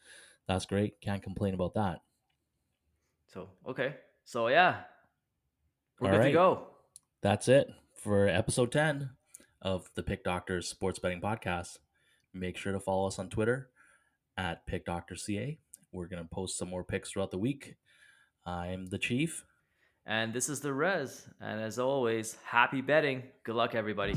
that's 0.47 0.65
great. 0.65 1.01
Can't 1.01 1.21
complain 1.21 1.53
about 1.53 1.73
that. 1.73 1.99
so 3.27 3.49
okay, 3.67 3.95
so 4.23 4.47
yeah, 4.47 4.83
we're 6.03 6.09
All 6.09 6.15
good 6.15 6.19
right. 6.19 6.27
to 6.27 6.33
go. 6.33 6.67
That's 7.21 7.47
it 7.47 7.69
for 7.95 8.27
episode 8.27 8.73
10 8.73 9.11
of 9.61 9.89
the 9.95 10.03
Pick 10.03 10.25
Doctors 10.25 10.67
Sports 10.67 10.99
Betting 10.99 11.21
Podcast. 11.21 11.77
Make 12.33 12.57
sure 12.57 12.73
to 12.73 12.79
follow 12.81 13.07
us 13.07 13.19
on 13.19 13.29
Twitter 13.29 13.69
at 14.35 14.67
PickDoctorCA. 14.67 15.57
We're 15.93 16.07
going 16.07 16.21
to 16.21 16.27
post 16.27 16.57
some 16.57 16.69
more 16.69 16.83
picks 16.83 17.11
throughout 17.11 17.31
the 17.31 17.37
week. 17.37 17.75
I'm 18.45 18.87
the 18.87 18.97
Chief. 18.97 19.45
And 20.05 20.33
this 20.33 20.49
is 20.49 20.59
the 20.59 20.73
Res, 20.73 21.25
and 21.39 21.61
as 21.61 21.79
always, 21.79 22.35
happy 22.43 22.81
betting. 22.81 23.23
Good 23.45 23.55
luck, 23.55 23.73
everybody. 23.73 24.15